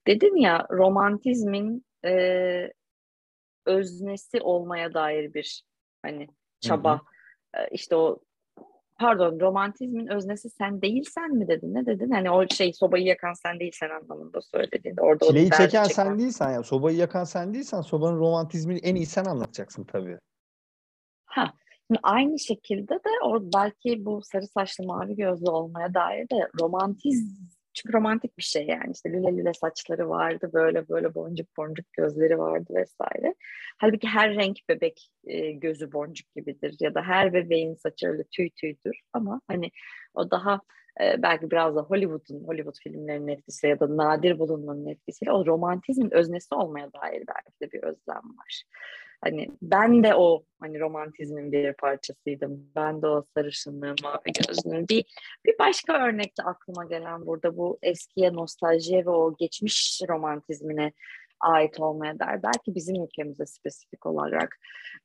[0.07, 2.73] Dedin ya romantizmin e,
[3.67, 5.63] öznesi olmaya dair bir
[6.03, 6.29] hani
[6.61, 6.93] çaba.
[6.95, 7.01] Hı
[7.57, 7.63] hı.
[7.63, 8.21] E, işte o
[8.99, 11.75] pardon romantizmin öznesi sen değilsen mi dedin?
[11.75, 12.11] Ne dedin?
[12.11, 14.97] Hani o şey sobayı yakan sen değilsen anlamında söyledin.
[14.99, 19.07] Orada Çileyi çeken, çeken sen değilsen ya sobayı yakan sen değilsen sobanın romantizmini en iyi
[19.07, 20.19] sen anlatacaksın tabii.
[21.27, 21.53] Ha.
[21.87, 27.41] Şimdi aynı şekilde de o belki bu sarı saçlı mavi gözlü olmaya dair de romantiz
[27.77, 32.39] çünkü romantik bir şey yani işte lüle lüle saçları vardı böyle böyle boncuk boncuk gözleri
[32.39, 33.35] vardı vesaire.
[33.79, 38.51] Halbuki her renk bebek e, gözü boncuk gibidir ya da her bebeğin saçı öyle tüy
[38.51, 39.71] tüydür ama hani
[40.15, 40.61] o daha
[41.01, 46.11] e, belki biraz da Hollywood'un Hollywood filmlerinin etkisi ya da nadir bulunmanın etkisiyle o romantizmin
[46.11, 48.63] öznesi olmaya dair belki de bir özlem var.
[49.21, 52.71] Hani ben de o hani romantizmin bir parçasıydım.
[52.77, 54.89] Ben de o sarışınlığın, mavi gözlüğün.
[54.89, 55.05] Bir,
[55.45, 60.93] bir başka örnekte aklıma gelen burada bu eskiye nostaljiye ve o geçmiş romantizmine
[61.41, 62.43] ait olmaya der.
[62.43, 64.59] Belki bizim ülkemize spesifik olarak.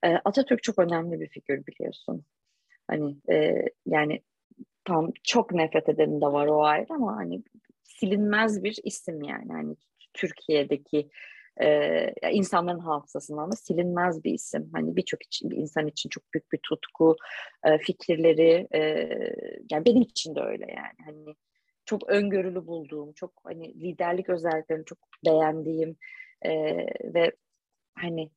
[0.04, 2.26] E, Atatürk çok önemli bir figür biliyorsun.
[2.88, 4.22] Hani e, yani
[4.86, 7.44] tam çok nefret edenim de var o ayrı ama hani
[7.84, 9.52] silinmez bir isim yani.
[9.52, 9.76] Hani
[10.14, 11.10] Türkiye'deki
[11.62, 14.70] e, insanların hafızasından da silinmez bir isim.
[14.74, 17.16] Hani birçok için, bir insan için çok büyük bir tutku,
[17.66, 18.80] e, fikirleri, e,
[19.72, 21.06] yani benim için de öyle yani.
[21.06, 21.36] Hani
[21.86, 25.96] çok öngörülü bulduğum, çok hani liderlik özelliklerini çok beğendiğim
[26.42, 26.52] e,
[27.14, 27.32] ve
[27.96, 28.32] hani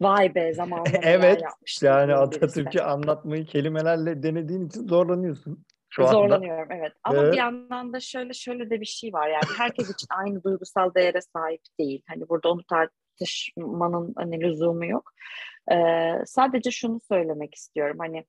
[0.00, 1.42] vay be zamanında evet
[1.82, 6.74] yani Atatürk'ü anlatmayı kelimelerle denediğin için zorlanıyorsun şu Zorlanıyorum anda.
[6.74, 6.92] evet.
[7.04, 7.32] Ama evet.
[7.32, 11.20] bir yandan da şöyle şöyle de bir şey var yani herkes için aynı duygusal değere
[11.20, 12.02] sahip değil.
[12.08, 15.12] Hani burada onu tartışmanın hani lüzumu yok.
[15.72, 18.24] Ee, sadece şunu söylemek istiyorum hani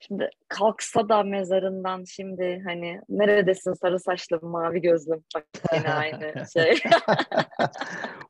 [0.00, 6.78] Şimdi kalksa da mezarından şimdi hani neredesin sarı saçlı mavi gözlüm bak yine aynı şey.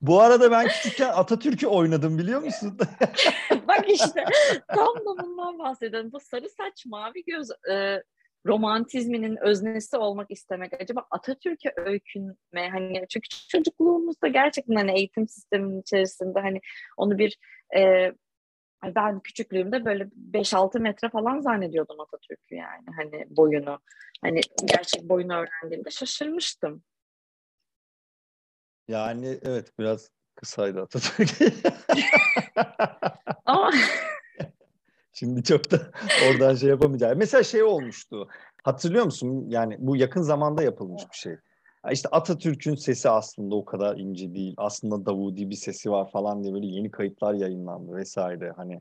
[0.02, 2.78] Bu arada ben küçükken Atatürk'ü oynadım biliyor musun?
[3.68, 4.24] bak işte
[4.68, 6.12] tam da bundan bahsediyorum.
[6.12, 8.02] Bu sarı saç mavi göz e,
[8.46, 16.40] romantizminin öznesi olmak istemek acaba Atatürk'e öykünme hani çünkü çocukluğumuzda gerçekten hani eğitim sisteminin içerisinde
[16.40, 16.60] hani
[16.96, 17.38] onu bir
[17.76, 18.12] e,
[18.84, 23.78] ben küçüklüğümde böyle 5-6 metre falan zannediyordum Atatürk'ü yani hani boyunu.
[24.22, 26.82] Hani gerçek boyunu öğrendiğimde şaşırmıştım.
[28.88, 31.30] Yani evet biraz kısaydı Atatürk.
[33.44, 33.70] Ama
[35.18, 35.78] Şimdi çok da
[36.30, 37.18] oradan şey yapamayacağım.
[37.18, 38.28] Mesela şey olmuştu.
[38.64, 39.44] Hatırlıyor musun?
[39.48, 41.36] Yani bu yakın zamanda yapılmış bir şey.
[41.92, 44.54] İşte Atatürk'ün sesi aslında o kadar ince değil.
[44.56, 48.52] Aslında Davudi bir sesi var falan diye böyle yeni kayıtlar yayınlandı vesaire.
[48.56, 48.80] Hani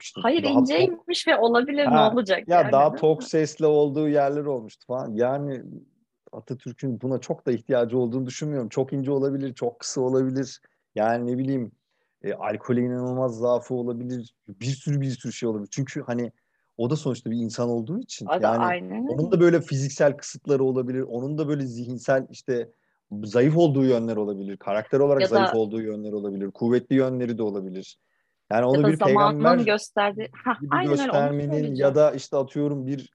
[0.00, 1.34] işte Hayır inceymiş tok...
[1.34, 2.48] ve olabilir ha, ne olacak?
[2.48, 5.14] Ya yani, daha tok sesle olduğu yerler olmuştu falan.
[5.14, 5.62] Yani
[6.32, 8.68] Atatürk'ün buna çok da ihtiyacı olduğunu düşünmüyorum.
[8.68, 10.60] Çok ince olabilir, çok kısa olabilir.
[10.94, 11.72] Yani ne bileyim
[12.22, 14.34] e, alkole inanılmaz zaafı olabilir.
[14.48, 15.68] Bir sürü bir sürü şey olabilir.
[15.72, 16.32] Çünkü hani
[16.76, 18.26] o da sonuçta bir insan olduğu için.
[18.26, 19.06] O yani aynen.
[19.06, 21.00] onun da böyle fiziksel kısıtları olabilir.
[21.00, 22.72] Onun da böyle zihinsel işte
[23.24, 24.56] zayıf olduğu yönler olabilir.
[24.56, 26.50] Karakter olarak ya zayıf da, olduğu yönler olabilir.
[26.50, 27.98] Kuvvetli yönleri de olabilir.
[28.52, 30.30] Yani onu bir peygamber gösterdi.
[30.44, 33.10] Hah, gibi göstermenin öyle, ya da işte atıyorum bir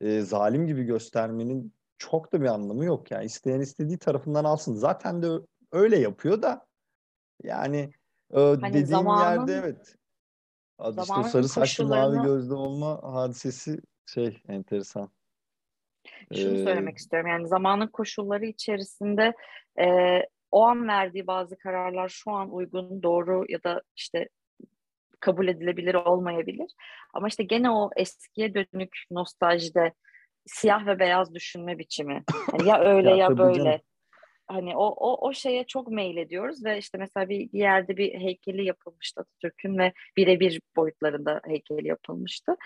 [0.00, 3.10] e, zalim gibi göstermenin çok da bir anlamı yok.
[3.10, 4.74] Yani isteyen istediği tarafından alsın.
[4.74, 5.28] Zaten de
[5.72, 6.66] öyle yapıyor da
[7.42, 7.92] yani
[8.32, 9.96] ee, hani dediğin zamanın, yerde evet.
[10.78, 15.10] Adı işte sarı saçlı mavi gözlü olma hadisesi şey enteresan.
[16.34, 19.34] Şunu ee, söylemek istiyorum yani zamanın koşulları içerisinde
[19.80, 19.86] e,
[20.50, 24.28] o an verdiği bazı kararlar şu an uygun, doğru ya da işte
[25.20, 26.74] kabul edilebilir olmayabilir.
[27.14, 29.92] Ama işte gene o eskiye dönük nostaljide
[30.46, 32.24] siyah ve beyaz düşünme biçimi.
[32.52, 33.64] Yani ya öyle ya, ya böyle.
[33.64, 33.80] Canım
[34.46, 38.20] hani o, o, o şeye çok mail ediyoruz ve işte mesela bir, bir yerde bir
[38.20, 42.56] heykeli yapılmıştı Atatürk'ün ve birebir boyutlarında heykeli yapılmıştı.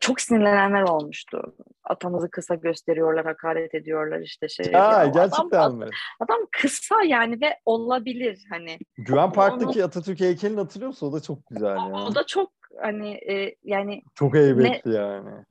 [0.00, 1.56] Çok sinirlenenler olmuştu.
[1.84, 4.72] Atamızı kısa gösteriyorlar, hakaret ediyorlar işte şey.
[4.72, 5.86] Ha, ya, gerçekten adam, mi?
[6.20, 8.78] Adam kısa yani ve olabilir hani.
[8.98, 11.06] Güven Park'taki Onu, Atatürk heykelini hatırlıyor musun?
[11.06, 11.92] O da çok güzel ya.
[11.92, 14.02] O da çok hani e, yani.
[14.14, 15.44] Çok heybetli ne, yani.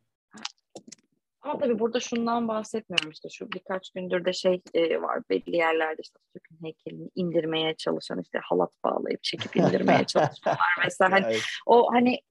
[1.46, 6.02] Ama tabii burada şundan bahsetmiyorum işte şu birkaç gündür de şey e, var belli yerlerde
[6.02, 11.41] işte Atatürk'ün heykelini indirmeye çalışan işte halat bağlayıp çekip indirmeye çalışıyorlar mesela hani evet.
[11.66, 12.22] o hani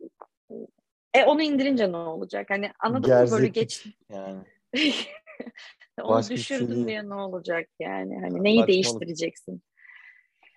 [1.15, 4.41] e onu indirince ne olacak hani anladın mı böyle geç yani
[6.03, 8.21] Onu Başka düşürdün şey diye ne olacak yani?
[8.21, 8.69] Hani neyi Saçmalık.
[8.69, 9.63] değiştireceksin?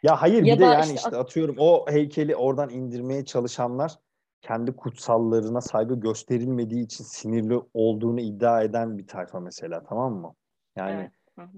[0.04, 4.00] Ya hayır ya bir de yani işte, işte atıyorum o heykeli oradan indirmeye çalışanlar
[4.48, 10.34] kendi kutsallarına saygı gösterilmediği için sinirli olduğunu iddia eden bir tayfa mesela tamam mı?
[10.76, 11.12] Yani evet.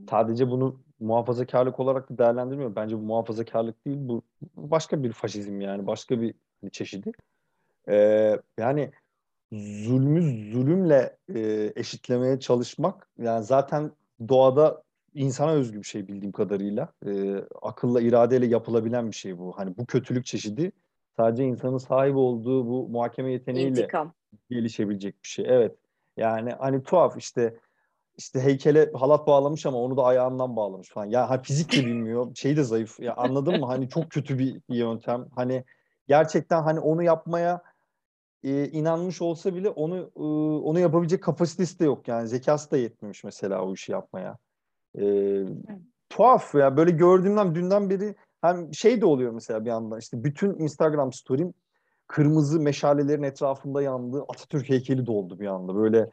[0.09, 2.75] Sadece bunu muhafazakarlık olarak da değerlendirmiyor.
[2.75, 4.21] Bence bu muhafazakarlık değil bu
[4.55, 6.33] başka bir faşizm yani başka bir
[6.71, 7.11] çeşidi.
[7.89, 8.91] Ee, yani
[9.51, 13.91] zulmü zulümle e, eşitlemeye çalışmak yani zaten
[14.27, 14.83] doğada
[15.13, 16.93] insana özgü bir şey bildiğim kadarıyla.
[17.05, 19.53] E, akılla, iradeyle yapılabilen bir şey bu.
[19.57, 20.71] Hani bu kötülük çeşidi
[21.19, 24.13] sadece insanın sahip olduğu bu muhakeme yeteneğiyle İntikam.
[24.49, 25.45] gelişebilecek bir şey.
[25.47, 25.75] Evet.
[26.17, 27.59] Yani hani tuhaf işte
[28.17, 31.05] işte heykele halat bağlamış ama onu da ayağından bağlamış falan.
[31.05, 32.35] Ya hani fizik de bilmiyor.
[32.35, 32.99] şey de zayıf.
[32.99, 33.65] Ya anladın mı?
[33.65, 35.25] Hani çok kötü bir yöntem.
[35.35, 35.63] Hani
[36.07, 37.61] gerçekten hani onu yapmaya
[38.43, 40.23] e, inanmış olsa bile onu e,
[40.63, 44.37] onu yapabilecek kapasitesi de yok yani zekası da yetmemiş mesela o işi yapmaya.
[44.99, 45.03] E,
[46.09, 50.59] tuhaf ya böyle gördüğümden dünden beri hem şey de oluyor mesela bir anda işte bütün
[50.59, 51.53] Instagram story'im
[52.07, 56.09] kırmızı meşalelerin etrafında yandı Atatürk heykeli doldu bir anda böyle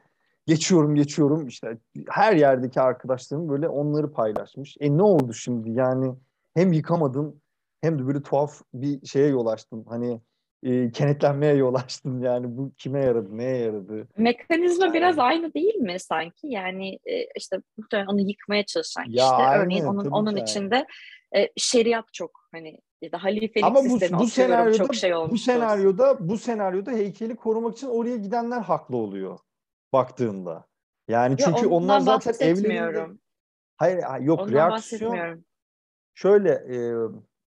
[0.47, 4.77] geçiyorum geçiyorum işte her yerdeki arkadaşlarım böyle onları paylaşmış.
[4.81, 6.15] E ne oldu şimdi yani
[6.55, 7.43] hem yıkamadın
[7.81, 9.85] hem de böyle tuhaf bir şeye yol açtın.
[9.89, 10.21] Hani
[10.63, 14.95] e, kenetlenmeye yol açtın yani bu kime yaradı neye yaradı mekanizma yani.
[14.95, 19.63] biraz aynı değil mi sanki yani e, işte muhtemelen onu yıkmaya çalışan ya işte aynı,
[19.63, 20.87] örneğin onun onun içinde
[21.37, 25.33] e, şeriat çok hani ya da halifelik Ama bu, bu senaryoda çok şey olmuş.
[25.33, 29.39] Bu senaryoda bu senaryoda heykeli korumak için oraya gidenler haklı oluyor
[29.93, 30.67] baktığında.
[31.09, 33.09] Yani çünkü ya onlar zaten evlerinde
[33.77, 35.45] Hayır yok ondan reaksiyon
[36.15, 36.79] şöyle e,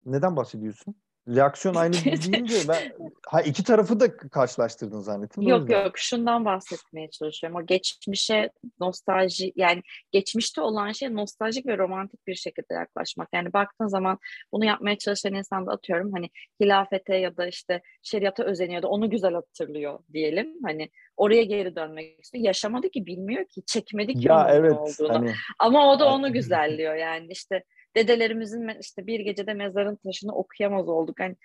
[0.05, 0.95] neden bahsediyorsun?
[1.37, 2.93] Reaksiyon aynı deyince ben
[3.27, 5.43] ha iki tarafı da karşılaştırdın zannettim.
[5.43, 7.59] Yok yok şundan bahsetmeye çalışıyorum.
[7.63, 8.51] O geçmişe
[8.81, 13.29] nostalji yani geçmişte olan şey nostaljik ve romantik bir şekilde yaklaşmak.
[13.33, 14.19] Yani baktığın zaman
[14.53, 19.11] bunu yapmaya çalışan insan da atıyorum hani hilafete ya da işte şeriata özeniyor da onu
[19.11, 20.55] güzel hatırlıyor diyelim.
[20.65, 22.45] Hani oraya geri dönmek istiyor.
[22.45, 25.15] Yaşamadı ki bilmiyor ki çekmedi ki ya evet, olduğunu.
[25.15, 27.65] Hani, Ama o da onu güzelliyor yani işte
[27.99, 31.21] dedelerimizin işte bir gecede mezarın taşını okuyamaz olduk.
[31.21, 31.37] Hani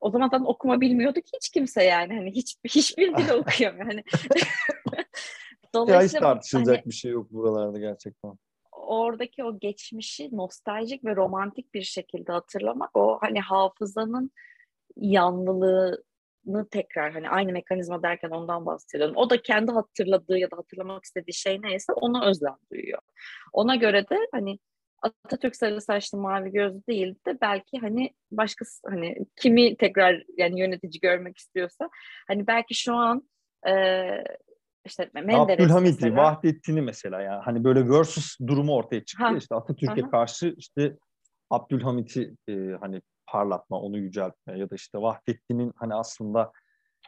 [0.00, 4.04] o zaman zaten okuma bilmiyorduk hiç kimse yani hani hiç hiçbir dil okuyamıyor hani.
[5.74, 8.32] Dolayısıyla ya hiç tartışılacak hani, bir şey yok buralarda gerçekten.
[8.72, 14.30] Oradaki o geçmişi nostaljik ve romantik bir şekilde hatırlamak o hani hafızanın
[14.96, 19.16] yanlılığını tekrar hani aynı mekanizma derken ondan bahsediyorum.
[19.16, 23.00] O da kendi hatırladığı ya da hatırlamak istediği şey neyse ona özlem duyuyor.
[23.52, 24.58] Ona göre de hani
[25.02, 31.00] Atatürk sarı saçlı mavi gözlü değil de belki hani başkası hani kimi tekrar yani yönetici
[31.00, 31.90] görmek istiyorsa
[32.28, 33.30] hani belki şu an
[33.68, 33.72] e,
[34.84, 36.16] işte Menderes Abdülhamit'i, mesela.
[36.16, 39.36] Vahdettin'i mesela yani hani böyle versus durumu ortaya çıktı ha.
[39.36, 40.96] işte Atatürk'e karşı işte
[41.50, 46.52] Abdülhamit'i e, hani parlatma, onu yüceltme ya da işte Vahdettin'in hani aslında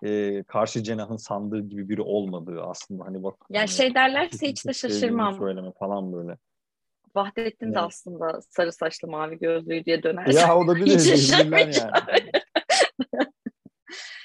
[0.03, 3.35] e, karşı cenahın sandığı gibi biri olmadığı aslında hani bak.
[3.51, 5.35] Ya hani, şey derlerse hiç de şaşırmam.
[5.35, 6.37] Söyleme falan böyle.
[7.15, 7.75] Vahdettin evet.
[7.75, 10.41] de aslında sarı saçlı mavi gözlüğü diye dönerse.
[10.41, 11.75] Ya o da bilir, yani.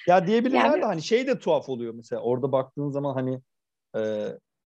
[0.07, 3.41] ya diyebilirler yani, de hani şey de tuhaf oluyor mesela orada baktığın zaman hani
[3.95, 4.27] e,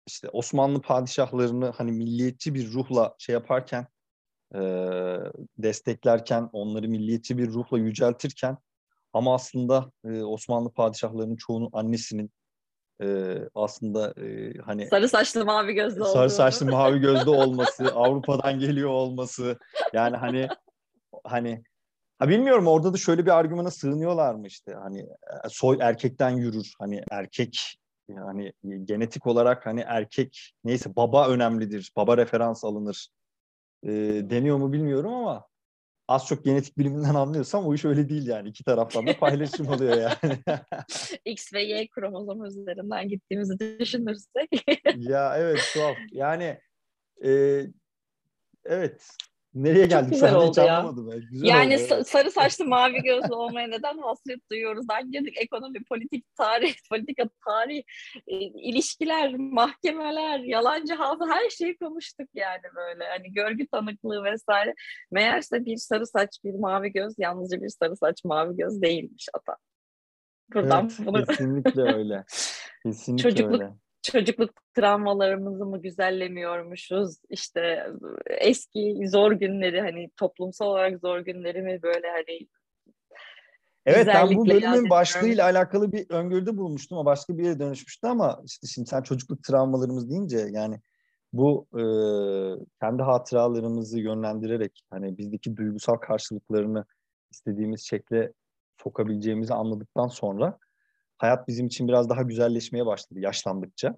[0.07, 3.87] işte Osmanlı padişahlarını hani milliyetçi bir ruhla şey yaparken
[4.55, 4.61] e,
[5.59, 8.59] desteklerken onları milliyetçi bir ruhla yüceltirken
[9.13, 12.31] ama aslında e, Osmanlı padişahlarının çoğunun annesinin
[13.03, 16.13] e, aslında e, hani sarı saçlı mavi gözlü olduğunu.
[16.13, 19.59] sarı saçlı mavi gözlü olması, Avrupa'dan geliyor olması
[19.93, 20.49] yani hani
[21.25, 21.63] hani
[22.19, 25.07] ha bilmiyorum orada da şöyle bir argümana sığınıyorlar mı işte hani
[25.49, 27.77] soy erkekten yürür hani erkek
[28.09, 28.53] yani
[28.85, 33.09] genetik olarak hani erkek neyse baba önemlidir baba referans alınır
[33.83, 33.91] e,
[34.31, 35.47] deniyor mu bilmiyorum ama
[36.09, 38.49] az çok genetik biliminden anlıyorsam o iş öyle değil yani.
[38.49, 40.39] iki taraftan da paylaşım oluyor yani.
[41.25, 44.51] X ve Y kromozom üzerinden gittiğimizi düşünürsek.
[44.97, 45.97] ya evet tuhaf.
[46.13, 46.61] Yani
[47.25, 47.61] e,
[48.65, 49.09] evet
[49.55, 50.03] Nereye geldik?
[50.03, 50.93] Çok güzel Sen oldu ya.
[51.31, 54.87] Güzel yani oldu, sarı saçlı mavi gözlü olmaya neden hasret duyuyoruz?
[54.89, 57.83] Hangi ekonomi, politik, tarih, politika, tarih,
[58.27, 63.05] e, ilişkiler, mahkemeler, yalancı hafıza her şeyi konuştuk yani böyle.
[63.05, 64.75] Hani görgü tanıklığı vesaire.
[65.11, 69.57] Meğerse bir sarı saç, bir mavi göz yalnızca bir sarı saç, mavi göz değilmiş ata.
[70.55, 71.27] Buradan evet, bunu...
[71.27, 72.25] Kesinlikle öyle.
[72.83, 77.17] Kesinlikle Çocukluk öyle çocukluk travmalarımızı mı güzellemiyormuşuz?
[77.31, 77.87] İşte
[78.27, 82.49] eski zor günleri hani toplumsal olarak zor günleri mi böyle hani
[83.87, 88.43] Evet ben bu bölümün başlığıyla alakalı bir öngörüde bulmuştum ama başka bir yere dönüşmüştü ama
[88.45, 90.81] işte şimdi sen çocukluk travmalarımız deyince yani
[91.33, 91.83] bu e,
[92.81, 96.85] kendi hatıralarımızı yönlendirerek hani bizdeki duygusal karşılıklarını
[97.31, 98.33] istediğimiz şekle
[98.83, 100.59] sokabileceğimizi anladıktan sonra
[101.19, 103.97] hayat bizim için biraz daha güzelleşmeye başladı yaşlandıkça.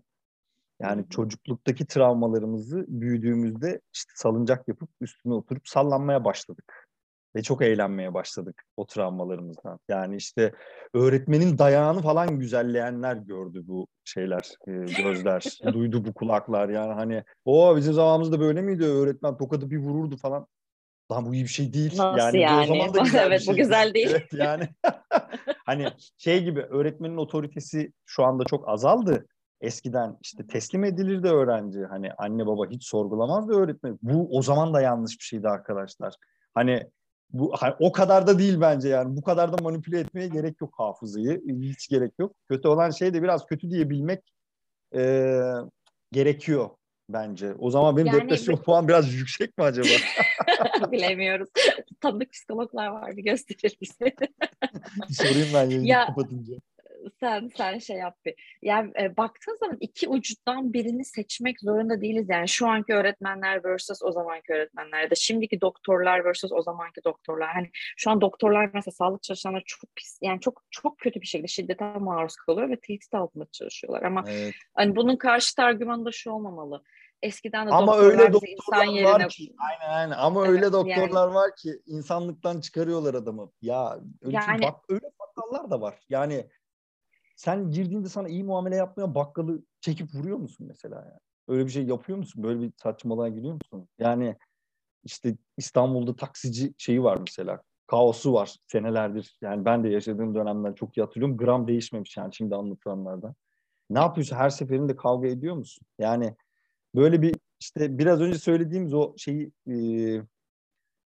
[0.80, 6.88] Yani çocukluktaki travmalarımızı büyüdüğümüzde işte salıncak yapıp üstüne oturup sallanmaya başladık.
[7.36, 9.78] Ve çok eğlenmeye başladık o travmalarımızdan.
[9.88, 10.52] Yani işte
[10.94, 16.68] öğretmenin dayağını falan güzelleyenler gördü bu şeyler, e, gözler, duydu bu kulaklar.
[16.68, 20.46] Yani hani o bizim zamanımızda böyle miydi öğretmen tokadı bir vururdu falan.
[21.12, 21.92] Lan bu iyi bir şey değil.
[21.96, 22.40] Nasıl yani?
[22.40, 22.62] yani?
[22.62, 23.54] O zaman da güzel evet, şey.
[23.54, 24.08] bu güzel değil.
[24.10, 24.68] Evet yani
[25.66, 25.88] hani
[26.18, 29.26] şey gibi öğretmenin otoritesi şu anda çok azaldı.
[29.60, 31.84] Eskiden işte teslim edilirdi öğrenci.
[31.84, 33.98] Hani anne baba hiç sorgulamazdı öğretmen.
[34.02, 36.14] Bu o zaman da yanlış bir şeydi arkadaşlar.
[36.54, 36.90] Hani
[37.30, 39.16] bu hani o kadar da değil bence yani.
[39.16, 41.42] Bu kadar da manipüle etmeye gerek yok hafızayı.
[41.60, 42.32] Hiç gerek yok.
[42.48, 44.20] Kötü olan şey de biraz kötü diyebilmek
[44.94, 45.40] e,
[46.12, 46.70] gerekiyor
[47.08, 47.54] bence.
[47.58, 49.88] O zaman benim yani, depresyon puan biraz yüksek mi acaba?
[50.92, 51.48] Bilemiyoruz.
[52.00, 54.14] Tanıdık psikologlar var bir gösterir bize.
[55.10, 56.54] Sorayım ben yayını ya, kapatınca
[57.20, 58.58] sen sen şey yap bir.
[58.62, 62.26] Yani e, baktığın zaman iki ucundan birini seçmek zorunda değiliz.
[62.28, 67.04] Yani şu anki öğretmenler versus o zamanki öğretmenler ya da şimdiki doktorlar versus o zamanki
[67.04, 67.48] doktorlar.
[67.48, 71.48] Hani şu an doktorlar mesela sağlık çalışanlar çok pis yani çok çok kötü bir şekilde
[71.48, 74.02] şiddete maruz kalıyor ve tehdit altında çalışıyorlar.
[74.02, 74.54] Ama evet.
[74.74, 76.82] hani bunun karşı argümanı da şu olmamalı.
[77.22, 79.12] Eskiden de ama öyle doktorlar insan yerine...
[79.12, 81.34] var ki aynen aynen ama evet, öyle doktorlar yani...
[81.34, 83.52] var ki insanlıktan çıkarıyorlar adamı.
[83.62, 84.62] Ya öyle yani...
[84.62, 86.00] bak öyle bakkallar da var.
[86.08, 86.46] Yani
[87.36, 91.20] sen girdiğinde sana iyi muamele yapmaya bakkalı çekip vuruyor musun mesela yani?
[91.48, 92.42] Öyle bir şey yapıyor musun?
[92.42, 93.88] Böyle bir saçmalığa giriyor musun?
[93.98, 94.36] Yani
[95.04, 97.62] işte İstanbul'da taksici şeyi var mesela.
[97.86, 99.38] Kaosu var senelerdir.
[99.42, 101.36] Yani ben de yaşadığım dönemden çok iyi hatırlıyorum.
[101.36, 103.34] Gram değişmemiş yani şimdi anlatılanlardan.
[103.90, 104.36] Ne yapıyorsun?
[104.36, 105.86] Her seferinde kavga ediyor musun?
[105.98, 106.36] Yani
[106.94, 109.52] böyle bir işte biraz önce söylediğimiz o şeyi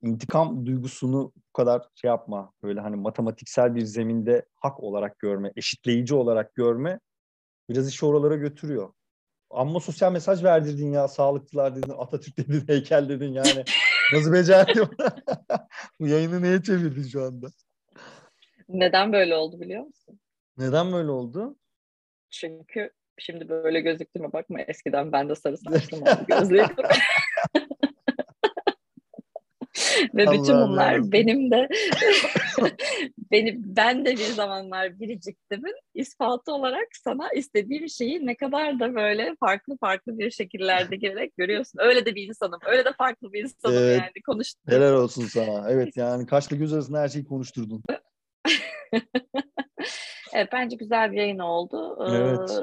[0.03, 2.53] intikam duygusunu bu kadar şey yapma.
[2.63, 7.01] Böyle hani matematiksel bir zeminde hak olarak görme, eşitleyici olarak görme
[7.71, 8.93] biraz işi oralara götürüyor.
[9.51, 13.65] Amma sosyal mesaj verdirdin ya sağlıkçılar dedin, Atatürk dedin, heykel dedin yani.
[14.13, 14.89] Nasıl becerdin?
[16.01, 17.47] bu yayını neye çevirdin şu anda?
[18.69, 20.21] Neden böyle oldu biliyor musun?
[20.59, 21.57] Neden böyle oldu?
[22.31, 26.77] Çünkü şimdi böyle gözüktüğüme bakma eskiden ben de sarı saçlım gözlüydüm.
[30.15, 31.13] Ve bütün bunlar Allah.
[31.13, 31.69] benim de
[33.31, 39.35] benim ben de bir zamanlar biriciktimin ispatı olarak sana istediğim şeyi ne kadar da böyle
[39.41, 41.79] farklı farklı bir şekillerde girerek görüyorsun.
[41.83, 42.61] Öyle de bir insanım.
[42.67, 44.63] Öyle de farklı bir insanım evet, yani konuştum.
[44.67, 45.71] Helal olsun sana.
[45.71, 47.83] Evet yani kaşla göz arasında her şeyi konuşturdun.
[50.33, 51.99] evet bence güzel bir yayın oldu.
[52.11, 52.51] Evet.
[52.51, 52.63] Ee,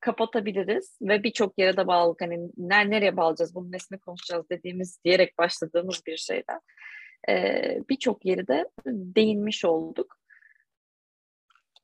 [0.00, 6.02] kapatabiliriz ve birçok yere de bağlı hani nereye bağlayacağız bunun nesini konuşacağız dediğimiz diyerek başladığımız
[6.06, 6.60] bir şeyden
[7.28, 10.16] ee, birçok yeri de değinmiş olduk.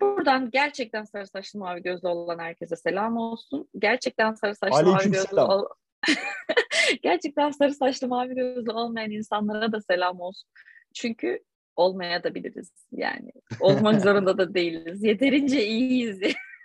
[0.01, 3.69] Buradan gerçekten sarı saçlı mavi gözlü olan herkese selam olsun.
[3.79, 5.69] Gerçekten sarı saçlı Aleyküm mavi gözlü ol-
[7.03, 10.51] gerçekten sarı saçlı mavi gözlü olmayan insanlara da selam olsun.
[10.95, 11.45] Çünkü
[11.77, 13.33] olmaya da biliriz yani.
[13.61, 15.05] Olmak zorunda da değiliz.
[15.05, 16.21] Yeterince iyiyiz.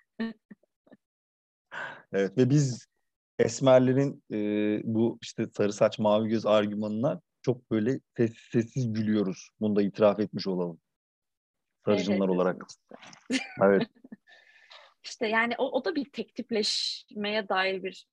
[2.13, 2.87] Evet ve biz
[3.39, 4.37] Esmerlerin e,
[4.83, 9.49] bu işte sarı saç mavi göz argümanına çok böyle sessiz sessiz gülüyoruz.
[9.59, 10.79] Bunu da itiraf etmiş olalım.
[11.85, 12.65] Sarıcınlar evet, olarak.
[13.63, 13.87] evet.
[15.03, 18.07] İşte yani o, o da bir tek tipleşmeye dair bir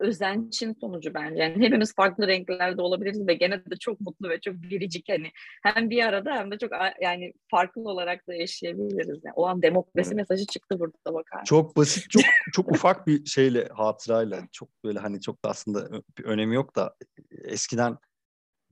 [0.00, 1.42] özençin sonucu bence.
[1.42, 5.30] Yani hepimiz farklı renklerde olabiliriz ve gene de çok mutlu ve çok biricik hani
[5.62, 9.24] hem bir arada hem de çok yani farklı olarak da yaşayabiliriz.
[9.24, 11.44] Yani o an demokrasi mesajı çıktı burada bakar.
[11.44, 16.24] Çok basit, çok çok ufak bir şeyle hatırayla çok böyle hani çok da aslında bir
[16.24, 16.94] önemi yok da
[17.30, 17.98] eskiden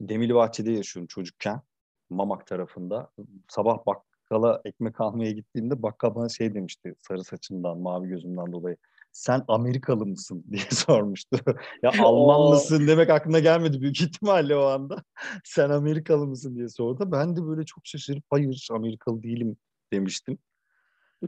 [0.01, 1.61] Demirli Bahçe'de yaşıyorum çocukken.
[2.11, 3.11] Mamak tarafında.
[3.49, 8.77] Sabah bakkala ekmek almaya gittiğimde bakkal bana şey demişti sarı saçından, mavi gözümden dolayı
[9.13, 11.37] sen Amerikalı mısın diye sormuştu.
[11.83, 15.03] ya Alman mısın demek aklına gelmedi büyük ihtimalle o anda.
[15.45, 17.13] sen Amerikalı mısın diye sordu.
[17.13, 19.57] Ben de böyle çok şaşırıp hayır Amerikalı değilim
[19.93, 20.39] demiştim.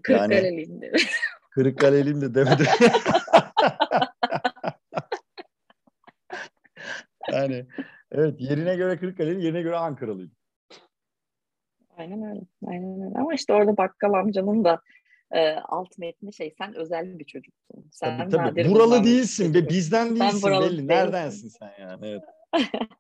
[0.03, 0.93] Kırıkkaleliyim yani.
[1.51, 2.67] Kırıkkaleliyim de demedim.
[7.33, 7.67] yani
[8.13, 10.33] evet yerine göre Kırıkkaleli, yerine göre Ankaralıyım.
[11.97, 12.41] Aynen öyle.
[12.67, 13.19] Aynen öyle.
[13.19, 14.81] Ama işte orada bakkal amcanın da
[15.35, 17.89] e, alt metni şey sen özel bir çocuksun.
[17.93, 18.71] Sen tabii, tabii.
[18.71, 20.61] Buralı değilsin ve bizden değilsin belli.
[20.61, 20.89] Değilsin.
[20.89, 22.07] Neredensin sen yani?
[22.07, 22.23] Evet.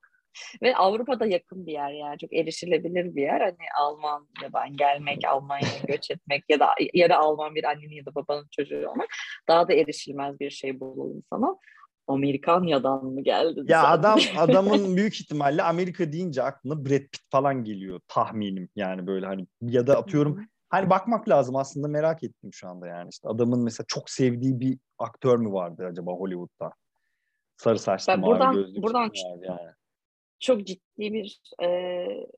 [0.62, 3.40] Ve Avrupa'da yakın bir yer yani çok erişilebilir bir yer.
[3.40, 7.94] Hani Alman ya ben gelmek, Almanya'ya göç etmek ya da ya da Alman bir annenin
[7.94, 9.08] ya da babanın çocuğu olmak
[9.48, 11.56] daha da erişilmez bir şey bu insana.
[12.06, 13.60] Amerikanya'dan mı geldi?
[13.66, 13.90] Ya sen?
[13.90, 19.46] adam adamın büyük ihtimalle Amerika deyince aklına Brad Pitt falan geliyor tahminim yani böyle hani
[19.60, 23.84] ya da atıyorum hani bakmak lazım aslında merak ettim şu anda yani işte adamın mesela
[23.88, 26.72] çok sevdiği bir aktör mü vardı acaba Hollywood'da?
[27.56, 29.10] Sarı saçlı ben mavi buradan, gözlü buradan
[29.42, 29.70] yani
[30.40, 31.68] çok ciddi bir e,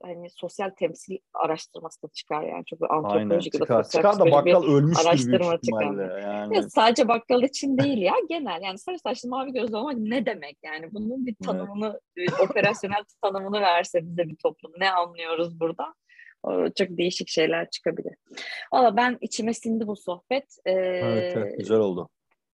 [0.02, 3.84] hani sosyal temsil araştırması da çıkar yani çok bir antropolojik Aynen, ya da çıkar.
[3.84, 6.20] çıkar da bakkal ölmüştür araştırma büyük çıkar.
[6.20, 6.56] Yani.
[6.56, 10.58] Ya sadece bakkal için değil ya genel yani sarı saçlı mavi gözlü olmak ne demek
[10.62, 12.40] yani bunun bir tanımını evet.
[12.40, 15.94] operasyonel tanımını verse bize bir toplum ne anlıyoruz burada
[16.78, 18.14] çok değişik şeyler çıkabilir.
[18.72, 20.56] Valla ben içime sindi bu sohbet.
[20.64, 22.08] Ee, evet, evet güzel oldu.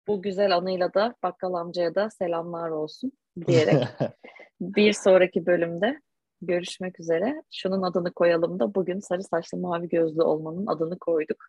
[0.07, 3.13] Bu güzel anıyla da bakkal amcaya da selamlar olsun
[3.47, 3.83] diyerek
[4.61, 6.01] bir sonraki bölümde
[6.43, 7.43] görüşmek üzere.
[7.53, 11.45] Şunun adını koyalım da bugün sarı saçlı mavi gözlü olmanın adını koyduk.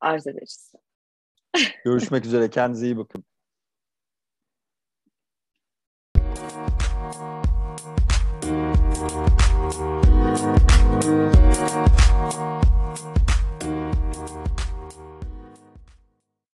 [0.00, 0.72] Arz ederiz.
[1.84, 2.50] Görüşmek üzere.
[2.50, 3.24] Kendinize iyi bakın.